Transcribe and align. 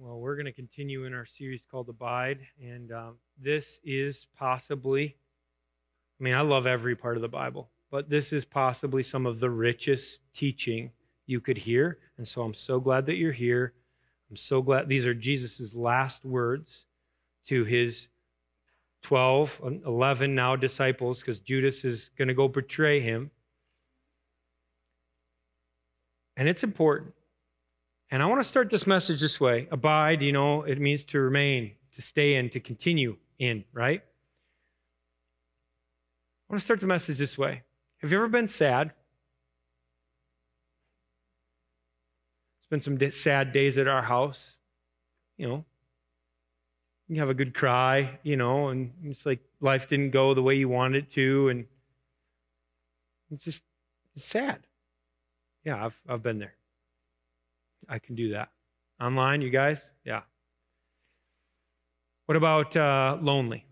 Well, 0.00 0.20
we're 0.20 0.36
going 0.36 0.46
to 0.46 0.52
continue 0.52 1.06
in 1.06 1.12
our 1.12 1.26
series 1.26 1.64
called 1.68 1.88
Abide, 1.88 2.38
and 2.62 2.92
um, 2.92 3.16
this 3.36 3.80
is 3.82 4.28
possibly, 4.38 5.16
I 6.20 6.22
mean, 6.22 6.34
I 6.34 6.42
love 6.42 6.68
every 6.68 6.94
part 6.94 7.16
of 7.16 7.22
the 7.22 7.26
Bible, 7.26 7.68
but 7.90 8.08
this 8.08 8.32
is 8.32 8.44
possibly 8.44 9.02
some 9.02 9.26
of 9.26 9.40
the 9.40 9.50
richest 9.50 10.20
teaching 10.32 10.92
you 11.26 11.40
could 11.40 11.58
hear. 11.58 11.98
And 12.16 12.28
so 12.28 12.42
I'm 12.42 12.54
so 12.54 12.78
glad 12.78 13.06
that 13.06 13.16
you're 13.16 13.32
here. 13.32 13.72
I'm 14.30 14.36
so 14.36 14.62
glad 14.62 14.88
these 14.88 15.04
are 15.04 15.14
Jesus' 15.14 15.74
last 15.74 16.24
words 16.24 16.84
to 17.46 17.64
his 17.64 18.06
12, 19.02 19.80
11 19.84 20.32
now 20.32 20.54
disciples, 20.54 21.18
because 21.18 21.40
Judas 21.40 21.84
is 21.84 22.12
going 22.16 22.28
to 22.28 22.34
go 22.34 22.46
betray 22.46 23.00
him. 23.00 23.32
And 26.36 26.48
it's 26.48 26.62
important. 26.62 27.14
And 28.10 28.22
I 28.22 28.26
want 28.26 28.40
to 28.42 28.48
start 28.48 28.70
this 28.70 28.86
message 28.86 29.20
this 29.20 29.38
way 29.38 29.68
Abide, 29.70 30.22
you 30.22 30.32
know, 30.32 30.62
it 30.62 30.80
means 30.80 31.04
to 31.06 31.20
remain, 31.20 31.72
to 31.94 32.02
stay 32.02 32.34
in, 32.36 32.50
to 32.50 32.60
continue 32.60 33.16
in, 33.38 33.64
right? 33.72 34.02
I 36.48 36.52
want 36.52 36.60
to 36.60 36.64
start 36.64 36.80
the 36.80 36.86
message 36.86 37.18
this 37.18 37.36
way. 37.36 37.62
Have 37.98 38.10
you 38.10 38.18
ever 38.18 38.28
been 38.28 38.48
sad? 38.48 38.92
Spent 42.62 42.84
some 42.84 42.98
sad 43.12 43.52
days 43.52 43.76
at 43.76 43.88
our 43.88 44.02
house. 44.02 44.56
You 45.36 45.48
know, 45.48 45.64
you 47.08 47.20
have 47.20 47.30
a 47.30 47.34
good 47.34 47.54
cry, 47.54 48.18
you 48.22 48.36
know, 48.36 48.68
and 48.68 48.92
it's 49.04 49.24
like 49.24 49.40
life 49.60 49.88
didn't 49.88 50.10
go 50.10 50.34
the 50.34 50.42
way 50.42 50.54
you 50.54 50.68
wanted 50.68 51.04
it 51.04 51.10
to, 51.12 51.48
and 51.48 51.66
it's 53.30 53.44
just 53.44 53.62
it's 54.16 54.26
sad. 54.26 54.58
Yeah, 55.64 55.84
I've 55.84 55.98
I've 56.08 56.22
been 56.22 56.38
there. 56.38 56.57
I 57.88 57.98
can 57.98 58.14
do 58.14 58.30
that. 58.32 58.50
Online, 59.00 59.40
you 59.40 59.50
guys? 59.50 59.90
Yeah. 60.04 60.22
What 62.26 62.36
about 62.36 62.76
uh, 62.76 63.16
lonely? 63.20 63.64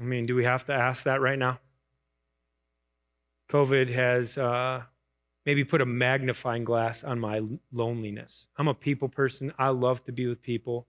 I 0.00 0.02
mean, 0.02 0.26
do 0.26 0.34
we 0.34 0.44
have 0.44 0.64
to 0.66 0.72
ask 0.72 1.04
that 1.04 1.20
right 1.20 1.38
now? 1.38 1.60
COVID 3.50 3.88
has 3.90 4.36
uh, 4.36 4.82
maybe 5.46 5.62
put 5.64 5.80
a 5.80 5.86
magnifying 5.86 6.64
glass 6.64 7.04
on 7.04 7.20
my 7.20 7.40
loneliness. 7.72 8.46
I'm 8.56 8.68
a 8.68 8.74
people 8.74 9.08
person. 9.08 9.52
I 9.58 9.68
love 9.68 10.04
to 10.06 10.12
be 10.12 10.26
with 10.26 10.42
people. 10.42 10.88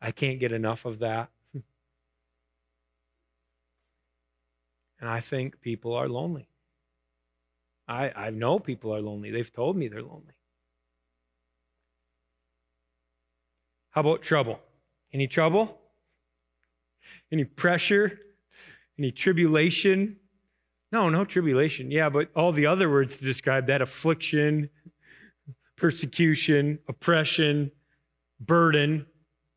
I 0.00 0.10
can't 0.10 0.40
get 0.40 0.52
enough 0.52 0.86
of 0.86 1.00
that. 1.00 1.28
and 1.54 1.64
I 5.02 5.20
think 5.20 5.60
people 5.60 5.94
are 5.94 6.08
lonely. 6.08 6.48
I, 7.86 8.10
I 8.10 8.30
know 8.30 8.58
people 8.58 8.94
are 8.94 9.02
lonely. 9.02 9.30
They've 9.30 9.52
told 9.52 9.76
me 9.76 9.88
they're 9.88 10.02
lonely. 10.02 10.34
How 13.92 14.00
about 14.00 14.22
trouble? 14.22 14.58
Any 15.12 15.28
trouble? 15.28 15.78
Any 17.30 17.44
pressure? 17.44 18.18
Any 18.98 19.12
tribulation? 19.12 20.16
No, 20.90 21.08
no 21.08 21.24
tribulation. 21.24 21.90
Yeah, 21.90 22.08
but 22.08 22.30
all 22.34 22.52
the 22.52 22.66
other 22.66 22.90
words 22.90 23.16
to 23.16 23.24
describe 23.24 23.68
that 23.68 23.80
affliction, 23.80 24.68
persecution, 25.76 26.78
oppression, 26.88 27.70
burden. 28.40 29.06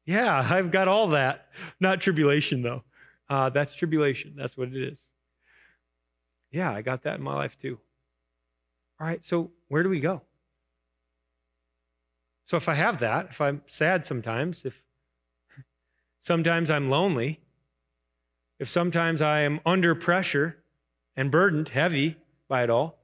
Yeah, 0.05 0.47
I've 0.49 0.71
got 0.71 0.87
all 0.87 1.09
that. 1.09 1.47
Not 1.79 1.99
tribulation, 1.99 2.61
though. 2.61 2.83
Uh, 3.29 3.49
that's 3.49 3.73
tribulation. 3.73 4.35
That's 4.37 4.55
what 4.55 4.69
it 4.69 4.81
is. 4.81 4.99
Yeah, 6.51 6.71
I 6.71 6.81
got 6.81 7.03
that 7.03 7.15
in 7.15 7.23
my 7.23 7.35
life 7.35 7.57
too. 7.61 7.79
All 8.99 9.07
right, 9.07 9.23
so 9.25 9.51
where 9.67 9.83
do 9.83 9.89
we 9.89 9.99
go? 9.99 10.21
So 12.45 12.57
if 12.57 12.69
I 12.69 12.75
have 12.75 12.99
that, 12.99 13.27
if 13.31 13.41
I'm 13.41 13.61
sad 13.67 14.05
sometimes, 14.05 14.65
if 14.65 14.81
sometimes 16.21 16.69
I'm 16.69 16.89
lonely, 16.89 17.39
if 18.59 18.69
sometimes 18.69 19.21
I 19.21 19.41
am 19.41 19.59
under 19.65 19.95
pressure 19.95 20.57
and 21.15 21.31
burdened, 21.31 21.69
heavy 21.69 22.17
by 22.47 22.63
it 22.63 22.69
all, 22.69 22.99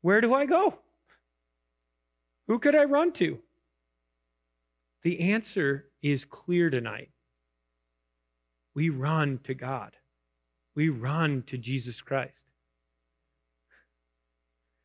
where 0.00 0.20
do 0.20 0.34
I 0.34 0.46
go? 0.46 0.78
Who 2.48 2.58
could 2.58 2.74
I 2.74 2.84
run 2.84 3.12
to? 3.12 3.38
The 5.02 5.32
answer 5.32 5.86
is 6.02 6.24
clear 6.24 6.70
tonight. 6.70 7.10
We 8.74 8.88
run 8.88 9.40
to 9.44 9.54
God. 9.54 9.96
We 10.74 10.88
run 10.88 11.42
to 11.48 11.58
Jesus 11.58 12.00
Christ. 12.00 12.44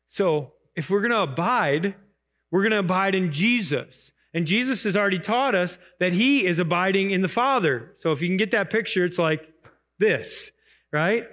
So, 0.08 0.52
if 0.74 0.90
we're 0.90 1.00
going 1.00 1.10
to 1.10 1.22
abide 1.22 1.94
we're 2.50 2.62
going 2.62 2.72
to 2.72 2.78
abide 2.78 3.14
in 3.14 3.32
Jesus. 3.32 4.12
And 4.34 4.46
Jesus 4.46 4.84
has 4.84 4.96
already 4.96 5.18
taught 5.18 5.54
us 5.54 5.78
that 5.98 6.12
he 6.12 6.46
is 6.46 6.58
abiding 6.58 7.10
in 7.10 7.22
the 7.22 7.28
Father. 7.28 7.92
So 7.96 8.12
if 8.12 8.20
you 8.20 8.28
can 8.28 8.36
get 8.36 8.50
that 8.50 8.70
picture, 8.70 9.04
it's 9.04 9.18
like 9.18 9.48
this, 9.98 10.50
right? 10.92 11.26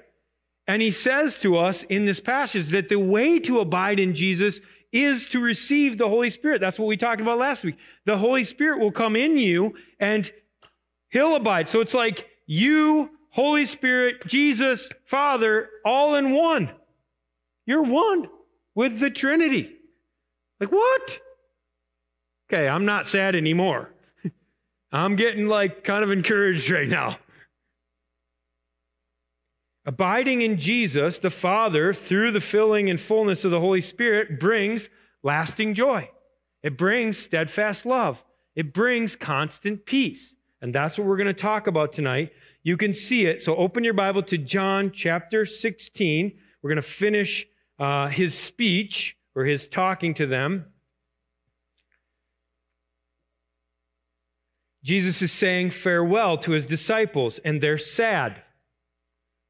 And 0.67 0.81
he 0.81 0.91
says 0.91 1.39
to 1.41 1.57
us 1.57 1.83
in 1.83 2.05
this 2.05 2.21
passage 2.21 2.69
that 2.69 2.87
the 2.87 2.99
way 2.99 3.39
to 3.39 3.59
abide 3.59 3.99
in 3.99 4.15
Jesus 4.15 4.61
is 4.93 5.27
to 5.29 5.39
receive 5.39 5.97
the 5.97 6.07
Holy 6.07 6.29
Spirit. 6.29 6.61
That's 6.61 6.79
what 6.79 6.87
we 6.87 6.95
talked 6.95 7.19
about 7.19 7.39
last 7.39 7.63
week. 7.63 7.75
The 8.05 8.17
Holy 8.17 8.43
Spirit 8.43 8.79
will 8.79 8.91
come 8.91 9.15
in 9.15 9.37
you 9.37 9.73
and 9.99 10.31
he'll 11.09 11.35
abide. 11.35 11.67
So 11.67 11.81
it's 11.81 11.95
like 11.95 12.29
you, 12.45 13.09
Holy 13.31 13.65
Spirit, 13.65 14.27
Jesus, 14.27 14.89
Father, 15.05 15.67
all 15.83 16.15
in 16.15 16.31
one. 16.31 16.71
You're 17.65 17.83
one 17.83 18.29
with 18.75 18.99
the 18.99 19.09
Trinity. 19.09 19.75
Like, 20.63 20.71
what? 20.71 21.19
Okay, 22.47 22.69
I'm 22.69 22.85
not 22.85 23.05
sad 23.05 23.35
anymore. 23.35 23.89
I'm 24.93 25.17
getting 25.17 25.47
like 25.47 25.83
kind 25.83 26.05
of 26.05 26.11
encouraged 26.11 26.69
right 26.69 26.87
now. 26.87 27.17
Abiding 29.85 30.41
in 30.41 30.57
Jesus, 30.57 31.19
the 31.19 31.29
Father, 31.29 31.93
through 31.93 32.31
the 32.31 32.39
filling 32.39 32.89
and 32.89 32.97
fullness 32.97 33.43
of 33.43 33.51
the 33.51 33.59
Holy 33.59 33.81
Spirit, 33.81 34.39
brings 34.39 34.87
lasting 35.21 35.73
joy. 35.73 36.09
It 36.61 36.77
brings 36.77 37.17
steadfast 37.17 37.85
love. 37.85 38.23
It 38.55 38.73
brings 38.73 39.17
constant 39.17 39.85
peace. 39.85 40.33
And 40.61 40.73
that's 40.73 40.97
what 40.97 41.05
we're 41.05 41.17
going 41.17 41.27
to 41.27 41.33
talk 41.33 41.67
about 41.67 41.91
tonight. 41.91 42.31
You 42.63 42.77
can 42.77 42.93
see 42.93 43.25
it. 43.25 43.43
So 43.43 43.57
open 43.57 43.83
your 43.83 43.95
Bible 43.95 44.23
to 44.23 44.37
John 44.37 44.93
chapter 44.93 45.45
16. 45.45 46.31
We're 46.61 46.69
going 46.69 46.81
to 46.81 46.81
finish 46.81 47.45
uh, 47.79 48.07
his 48.07 48.33
speech 48.33 49.17
or 49.35 49.45
his 49.45 49.65
talking 49.67 50.13
to 50.15 50.25
them. 50.25 50.65
Jesus 54.83 55.21
is 55.21 55.31
saying 55.31 55.69
farewell 55.69 56.37
to 56.39 56.51
his 56.51 56.65
disciples, 56.65 57.39
and 57.39 57.61
they're 57.61 57.77
sad. 57.77 58.41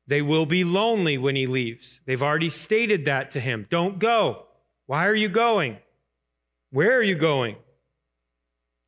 They 0.06 0.22
will 0.22 0.46
be 0.46 0.64
lonely 0.64 1.18
when 1.18 1.36
he 1.36 1.48
leaves. 1.48 2.02
They've 2.06 2.22
already 2.22 2.50
stated 2.50 3.06
that 3.06 3.32
to 3.32 3.40
him. 3.40 3.68
Don't 3.70 4.00
go. 4.00 4.46
Why 4.86 5.08
are 5.08 5.16
you 5.16 5.30
going? 5.30 5.78
Where 6.72 6.98
are 6.98 7.04
you 7.04 7.16
going? 7.16 7.56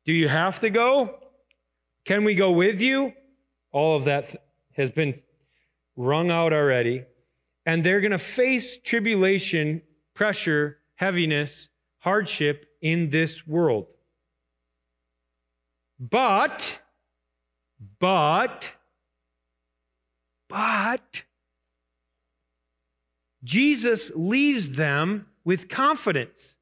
Do 0.04 0.12
you 0.12 0.28
have 0.28 0.60
to 0.60 0.70
go? 0.70 1.18
Can 2.04 2.22
we 2.22 2.34
go 2.34 2.52
with 2.52 2.80
you? 2.80 3.12
All 3.72 3.96
of 3.96 4.04
that 4.04 4.36
has 4.76 4.90
been 4.90 5.20
wrung 5.96 6.30
out 6.30 6.52
already. 6.52 7.04
And 7.64 7.82
they're 7.82 8.00
going 8.00 8.12
to 8.12 8.18
face 8.18 8.78
tribulation, 8.78 9.82
pressure, 10.14 10.78
heaviness, 10.96 11.68
hardship 11.98 12.66
in 12.80 13.10
this 13.10 13.46
world. 13.46 13.92
But, 15.98 16.80
but, 17.98 18.70
but, 20.48 21.22
Jesus 23.44 24.10
leaves 24.14 24.72
them 24.72 25.26
with 25.44 25.68
confidence. 25.68 26.56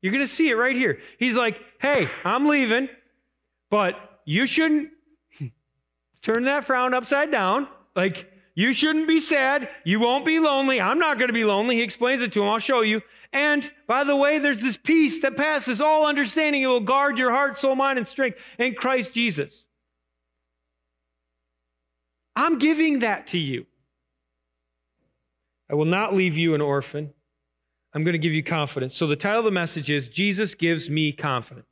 You're 0.00 0.12
going 0.12 0.24
to 0.24 0.32
see 0.32 0.48
it 0.48 0.54
right 0.54 0.76
here. 0.76 1.00
He's 1.18 1.36
like, 1.36 1.60
hey, 1.80 2.08
I'm 2.24 2.48
leaving, 2.48 2.88
but 3.70 4.20
you 4.24 4.46
shouldn't 4.46 4.90
turn 6.22 6.44
that 6.44 6.64
frown 6.64 6.94
upside 6.94 7.30
down. 7.30 7.66
Like, 7.94 8.30
you 8.56 8.72
shouldn't 8.72 9.06
be 9.06 9.20
sad. 9.20 9.68
You 9.84 10.00
won't 10.00 10.24
be 10.24 10.40
lonely. 10.40 10.80
I'm 10.80 10.98
not 10.98 11.18
going 11.18 11.28
to 11.28 11.34
be 11.34 11.44
lonely. 11.44 11.76
He 11.76 11.82
explains 11.82 12.22
it 12.22 12.32
to 12.32 12.42
him. 12.42 12.48
I'll 12.48 12.58
show 12.58 12.80
you. 12.80 13.02
And 13.30 13.70
by 13.86 14.02
the 14.02 14.16
way, 14.16 14.38
there's 14.38 14.62
this 14.62 14.78
peace 14.78 15.20
that 15.20 15.36
passes 15.36 15.82
all 15.82 16.06
understanding. 16.06 16.62
It 16.62 16.66
will 16.66 16.80
guard 16.80 17.18
your 17.18 17.30
heart, 17.30 17.58
soul, 17.58 17.74
mind, 17.74 17.98
and 17.98 18.08
strength 18.08 18.38
in 18.58 18.74
Christ 18.74 19.12
Jesus. 19.12 19.66
I'm 22.34 22.58
giving 22.58 23.00
that 23.00 23.26
to 23.28 23.38
you. 23.38 23.66
I 25.70 25.74
will 25.74 25.84
not 25.84 26.14
leave 26.14 26.38
you 26.38 26.54
an 26.54 26.62
orphan. 26.62 27.12
I'm 27.92 28.04
going 28.04 28.14
to 28.14 28.18
give 28.18 28.32
you 28.32 28.42
confidence. 28.42 28.96
So 28.96 29.06
the 29.06 29.16
title 29.16 29.40
of 29.40 29.44
the 29.44 29.50
message 29.50 29.90
is 29.90 30.08
Jesus 30.08 30.54
gives 30.54 30.88
me 30.88 31.12
confidence. 31.12 31.66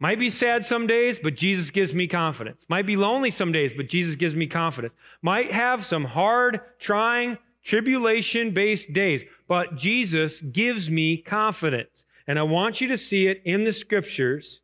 Might 0.00 0.18
be 0.18 0.30
sad 0.30 0.64
some 0.64 0.86
days, 0.86 1.18
but 1.18 1.36
Jesus 1.36 1.70
gives 1.70 1.92
me 1.92 2.06
confidence. 2.06 2.64
Might 2.68 2.86
be 2.86 2.96
lonely 2.96 3.30
some 3.30 3.52
days, 3.52 3.74
but 3.74 3.88
Jesus 3.88 4.16
gives 4.16 4.34
me 4.34 4.46
confidence. 4.46 4.94
Might 5.20 5.52
have 5.52 5.84
some 5.84 6.04
hard, 6.04 6.62
trying, 6.78 7.36
tribulation 7.62 8.52
based 8.52 8.94
days, 8.94 9.24
but 9.46 9.76
Jesus 9.76 10.40
gives 10.40 10.88
me 10.88 11.18
confidence. 11.18 12.06
And 12.26 12.38
I 12.38 12.42
want 12.44 12.80
you 12.80 12.88
to 12.88 12.96
see 12.96 13.26
it 13.26 13.42
in 13.44 13.64
the 13.64 13.72
scriptures 13.72 14.62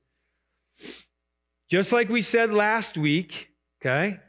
Just 1.69 1.93
like 1.93 2.09
we 2.09 2.23
said 2.23 2.55
last 2.55 2.97
week, 2.97 3.51
okay? 3.81 4.21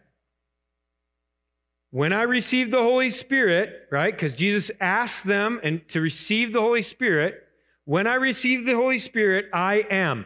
When 1.91 2.11
I 2.11 2.23
received 2.23 2.71
the 2.71 2.81
Holy 2.81 3.11
Spirit, 3.11 3.87
right? 3.91 4.13
Because 4.13 4.35
Jesus 4.35 4.71
asked 4.81 5.23
them 5.23 5.59
and 5.63 5.87
to 5.89 6.01
receive 6.01 6.51
the 6.51 6.61
Holy 6.61 6.81
Spirit. 6.81 7.43
When 7.85 8.07
I 8.07 8.15
received 8.15 8.65
the 8.65 8.75
Holy 8.75 8.99
Spirit, 8.99 9.45
I 9.53 9.85
am. 9.89 10.25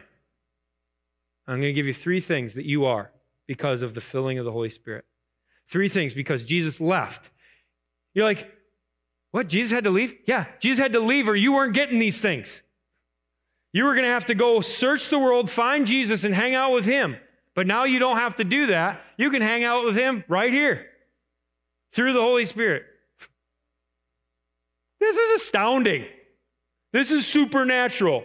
I'm 1.46 1.56
going 1.56 1.62
to 1.62 1.72
give 1.72 1.86
you 1.86 1.94
three 1.94 2.20
things 2.20 2.54
that 2.54 2.64
you 2.64 2.84
are 2.84 3.10
because 3.46 3.82
of 3.82 3.94
the 3.94 4.00
filling 4.00 4.38
of 4.38 4.44
the 4.44 4.52
Holy 4.52 4.70
Spirit. 4.70 5.04
Three 5.68 5.88
things 5.88 6.14
because 6.14 6.44
Jesus 6.44 6.80
left. 6.80 7.30
You're 8.14 8.24
like, 8.24 8.50
what? 9.32 9.48
Jesus 9.48 9.72
had 9.72 9.84
to 9.84 9.90
leave? 9.90 10.14
Yeah, 10.26 10.46
Jesus 10.60 10.80
had 10.80 10.92
to 10.92 11.00
leave 11.00 11.28
or 11.28 11.34
you 11.34 11.54
weren't 11.54 11.74
getting 11.74 11.98
these 11.98 12.20
things. 12.20 12.62
You 13.72 13.84
were 13.84 13.94
going 13.94 14.04
to 14.04 14.10
have 14.10 14.26
to 14.26 14.34
go 14.34 14.60
search 14.60 15.08
the 15.08 15.18
world, 15.18 15.50
find 15.50 15.86
Jesus, 15.86 16.24
and 16.24 16.34
hang 16.34 16.54
out 16.54 16.72
with 16.72 16.84
him. 16.84 17.16
But 17.54 17.66
now 17.66 17.84
you 17.84 17.98
don't 17.98 18.18
have 18.18 18.36
to 18.36 18.44
do 18.44 18.66
that. 18.66 19.02
You 19.16 19.30
can 19.30 19.42
hang 19.42 19.64
out 19.64 19.84
with 19.84 19.96
him 19.96 20.24
right 20.28 20.52
here 20.52 20.86
through 21.92 22.12
the 22.12 22.20
Holy 22.20 22.44
Spirit. 22.44 22.84
This 25.00 25.16
is 25.16 25.42
astounding. 25.42 26.06
This 26.92 27.10
is 27.10 27.26
supernatural. 27.26 28.24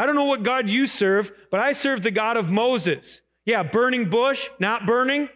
I 0.00 0.06
don't 0.06 0.14
know 0.14 0.24
what 0.24 0.42
God 0.42 0.70
you 0.70 0.86
serve, 0.86 1.30
but 1.50 1.60
I 1.60 1.72
serve 1.74 2.00
the 2.00 2.10
God 2.10 2.38
of 2.38 2.50
Moses. 2.50 3.20
Yeah, 3.44 3.62
burning 3.62 4.08
bush, 4.08 4.48
not 4.58 4.86
burning. 4.86 5.28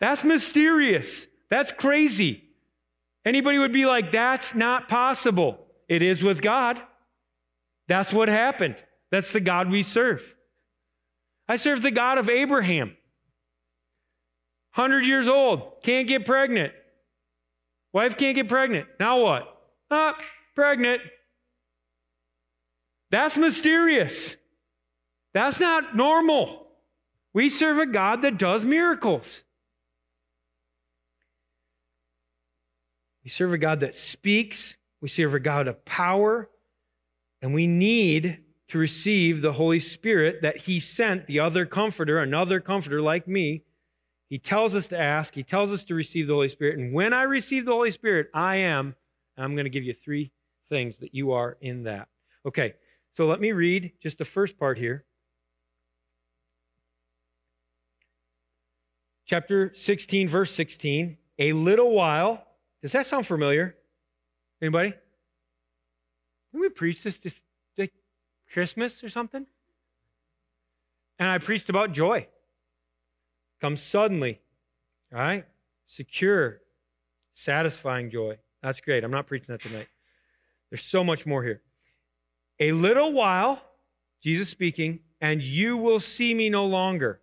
That's 0.00 0.24
mysterious. 0.24 1.26
That's 1.50 1.70
crazy. 1.70 2.44
Anybody 3.26 3.58
would 3.58 3.74
be 3.74 3.84
like, 3.84 4.10
that's 4.10 4.54
not 4.54 4.88
possible. 4.88 5.66
It 5.86 6.00
is 6.00 6.22
with 6.22 6.40
God. 6.40 6.80
That's 7.88 8.10
what 8.10 8.30
happened. 8.30 8.76
That's 9.10 9.32
the 9.32 9.40
God 9.40 9.70
we 9.70 9.82
serve. 9.82 10.22
I 11.46 11.56
serve 11.56 11.82
the 11.82 11.90
God 11.90 12.16
of 12.16 12.30
Abraham. 12.30 12.96
100 14.76 15.06
years 15.06 15.28
old, 15.28 15.82
can't 15.82 16.08
get 16.08 16.24
pregnant. 16.24 16.72
Wife 17.92 18.16
can't 18.16 18.34
get 18.34 18.48
pregnant. 18.48 18.86
Now 18.98 19.20
what? 19.20 19.60
Ah, 19.90 20.16
pregnant. 20.54 21.02
That's 23.10 23.36
mysterious. 23.36 24.36
That's 25.34 25.60
not 25.60 25.96
normal. 25.96 26.66
We 27.32 27.48
serve 27.48 27.78
a 27.78 27.86
God 27.86 28.22
that 28.22 28.38
does 28.38 28.64
miracles. 28.64 29.42
We 33.24 33.30
serve 33.30 33.52
a 33.52 33.58
God 33.58 33.80
that 33.80 33.94
speaks. 33.94 34.76
We 35.00 35.08
serve 35.08 35.34
a 35.34 35.40
God 35.40 35.68
of 35.68 35.84
power. 35.84 36.48
And 37.42 37.54
we 37.54 37.66
need 37.66 38.38
to 38.68 38.78
receive 38.78 39.40
the 39.40 39.52
Holy 39.52 39.80
Spirit 39.80 40.42
that 40.42 40.62
He 40.62 40.80
sent, 40.80 41.26
the 41.26 41.40
other 41.40 41.66
comforter, 41.66 42.20
another 42.20 42.60
comforter 42.60 43.00
like 43.00 43.28
me. 43.28 43.64
He 44.28 44.38
tells 44.38 44.74
us 44.74 44.88
to 44.88 44.98
ask, 44.98 45.34
He 45.34 45.42
tells 45.42 45.72
us 45.72 45.84
to 45.84 45.94
receive 45.94 46.26
the 46.26 46.34
Holy 46.34 46.48
Spirit. 46.48 46.78
And 46.78 46.92
when 46.92 47.12
I 47.12 47.22
receive 47.22 47.64
the 47.64 47.72
Holy 47.72 47.90
Spirit, 47.90 48.28
I 48.34 48.56
am, 48.56 48.94
I'm 49.36 49.54
going 49.54 49.64
to 49.64 49.70
give 49.70 49.84
you 49.84 49.94
three 49.94 50.32
things 50.68 50.98
that 50.98 51.14
you 51.14 51.32
are 51.32 51.56
in 51.60 51.84
that. 51.84 52.08
Okay, 52.44 52.74
so 53.12 53.26
let 53.26 53.40
me 53.40 53.52
read 53.52 53.92
just 54.00 54.18
the 54.18 54.24
first 54.24 54.58
part 54.58 54.78
here. 54.78 55.04
Chapter 59.26 59.72
16, 59.74 60.28
verse 60.28 60.54
16. 60.54 61.18
A 61.38 61.52
little 61.52 61.90
while. 61.90 62.44
Does 62.82 62.92
that 62.92 63.06
sound 63.06 63.26
familiar? 63.26 63.76
Anybody? 64.62 64.94
Didn't 66.50 66.62
we 66.62 66.68
preach 66.70 67.02
this 67.02 67.20
like 67.76 67.92
Christmas 68.52 69.04
or 69.04 69.10
something? 69.10 69.46
And 71.18 71.28
I 71.28 71.38
preached 71.38 71.68
about 71.68 71.92
joy. 71.92 72.26
Comes 73.60 73.82
suddenly, 73.82 74.40
all 75.12 75.18
right? 75.18 75.44
Secure, 75.86 76.60
satisfying 77.32 78.10
joy. 78.10 78.38
That's 78.62 78.80
great. 78.80 79.04
I'm 79.04 79.10
not 79.10 79.26
preaching 79.26 79.48
that 79.48 79.60
tonight. 79.60 79.88
There's 80.70 80.84
so 80.84 81.02
much 81.02 81.26
more 81.26 81.42
here. 81.42 81.62
A 82.60 82.72
little 82.72 83.12
while, 83.12 83.62
Jesus 84.22 84.48
speaking, 84.48 85.00
and 85.20 85.42
you 85.42 85.76
will 85.76 86.00
see 86.00 86.34
me 86.34 86.50
no 86.50 86.66
longer. 86.66 87.20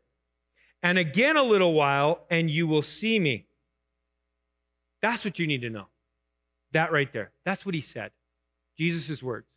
And 0.84 0.98
again 0.98 1.36
a 1.36 1.44
little 1.44 1.74
while, 1.74 2.26
and 2.30 2.50
you 2.50 2.68
will 2.68 2.82
see 2.82 3.20
me. 3.20 3.48
That's 5.02 5.26
what 5.26 5.40
you 5.40 5.48
need 5.48 5.62
to 5.62 5.70
know. 5.70 5.88
That 6.72 6.92
right 6.92 7.12
there. 7.12 7.32
That's 7.44 7.66
what 7.66 7.76
he 7.76 7.82
said. 7.82 8.12
Jesus' 8.78 9.24
words. 9.24 9.48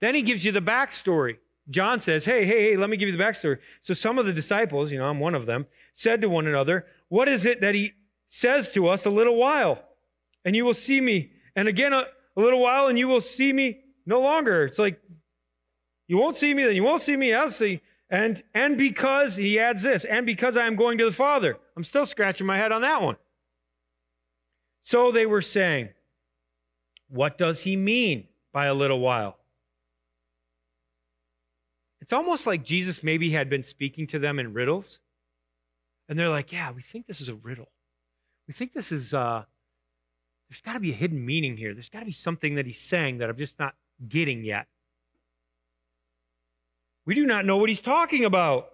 Then 0.00 0.14
he 0.14 0.22
gives 0.22 0.44
you 0.44 0.52
the 0.52 0.60
backstory. 0.60 1.38
John 1.70 2.00
says, 2.00 2.24
Hey, 2.24 2.46
hey, 2.46 2.70
hey, 2.70 2.76
let 2.76 2.88
me 2.88 2.96
give 2.96 3.08
you 3.08 3.16
the 3.16 3.22
backstory. 3.22 3.58
So 3.82 3.94
some 3.94 4.18
of 4.18 4.26
the 4.26 4.32
disciples, 4.32 4.90
you 4.90 4.98
know, 4.98 5.04
I'm 5.04 5.20
one 5.20 5.34
of 5.34 5.46
them, 5.46 5.66
said 5.94 6.20
to 6.22 6.28
one 6.28 6.46
another, 6.46 6.86
What 7.08 7.28
is 7.28 7.44
it 7.44 7.60
that 7.60 7.74
he 7.74 7.92
says 8.28 8.70
to 8.70 8.88
us 8.88 9.04
a 9.04 9.10
little 9.10 9.36
while? 9.36 9.82
And 10.44 10.56
you 10.56 10.64
will 10.64 10.74
see 10.74 11.00
me. 11.00 11.32
And 11.56 11.68
again, 11.68 11.92
a, 11.92 12.04
a 12.36 12.40
little 12.40 12.60
while, 12.60 12.86
and 12.86 12.98
you 12.98 13.08
will 13.08 13.20
see 13.20 13.52
me 13.52 13.80
no 14.08 14.20
longer. 14.20 14.64
It's 14.64 14.78
like, 14.78 15.00
you 16.08 16.16
won't 16.16 16.36
see 16.36 16.52
me, 16.54 16.64
then 16.64 16.74
you 16.74 16.82
won't 16.82 17.02
see 17.02 17.16
me. 17.16 17.32
I'll 17.32 17.50
see. 17.50 17.80
And, 18.10 18.42
and 18.54 18.78
because, 18.78 19.36
he 19.36 19.58
adds 19.58 19.82
this, 19.82 20.04
and 20.04 20.24
because 20.24 20.56
I 20.56 20.66
am 20.66 20.76
going 20.76 20.98
to 20.98 21.04
the 21.04 21.12
Father. 21.12 21.58
I'm 21.76 21.84
still 21.84 22.06
scratching 22.06 22.46
my 22.46 22.56
head 22.56 22.72
on 22.72 22.82
that 22.82 23.02
one. 23.02 23.16
So 24.82 25.12
they 25.12 25.26
were 25.26 25.42
saying, 25.42 25.90
What 27.08 27.36
does 27.38 27.60
he 27.60 27.76
mean? 27.76 28.28
by 28.52 28.66
a 28.66 28.74
little 28.74 29.00
while. 29.00 29.36
It's 32.00 32.12
almost 32.12 32.46
like 32.46 32.64
Jesus 32.64 33.02
maybe 33.02 33.30
had 33.30 33.50
been 33.50 33.62
speaking 33.62 34.06
to 34.08 34.18
them 34.18 34.38
in 34.38 34.52
riddles. 34.52 35.00
And 36.08 36.18
they're 36.18 36.28
like, 36.28 36.52
yeah, 36.52 36.72
we 36.72 36.82
think 36.82 37.06
this 37.06 37.20
is 37.20 37.28
a 37.28 37.34
riddle. 37.34 37.68
We 38.46 38.54
think 38.54 38.72
this 38.72 38.90
is, 38.90 39.12
uh, 39.12 39.44
there's 40.48 40.62
got 40.62 40.72
to 40.72 40.80
be 40.80 40.90
a 40.90 40.94
hidden 40.94 41.24
meaning 41.24 41.56
here. 41.56 41.74
There's 41.74 41.90
got 41.90 42.00
to 42.00 42.06
be 42.06 42.12
something 42.12 42.54
that 42.54 42.66
he's 42.66 42.80
saying 42.80 43.18
that 43.18 43.28
I'm 43.28 43.36
just 43.36 43.58
not 43.58 43.74
getting 44.06 44.44
yet. 44.44 44.66
We 47.06 47.14
do 47.14 47.26
not 47.26 47.46
know 47.46 47.56
what 47.56 47.68
he's 47.68 47.80
talking 47.80 48.24
about. 48.24 48.68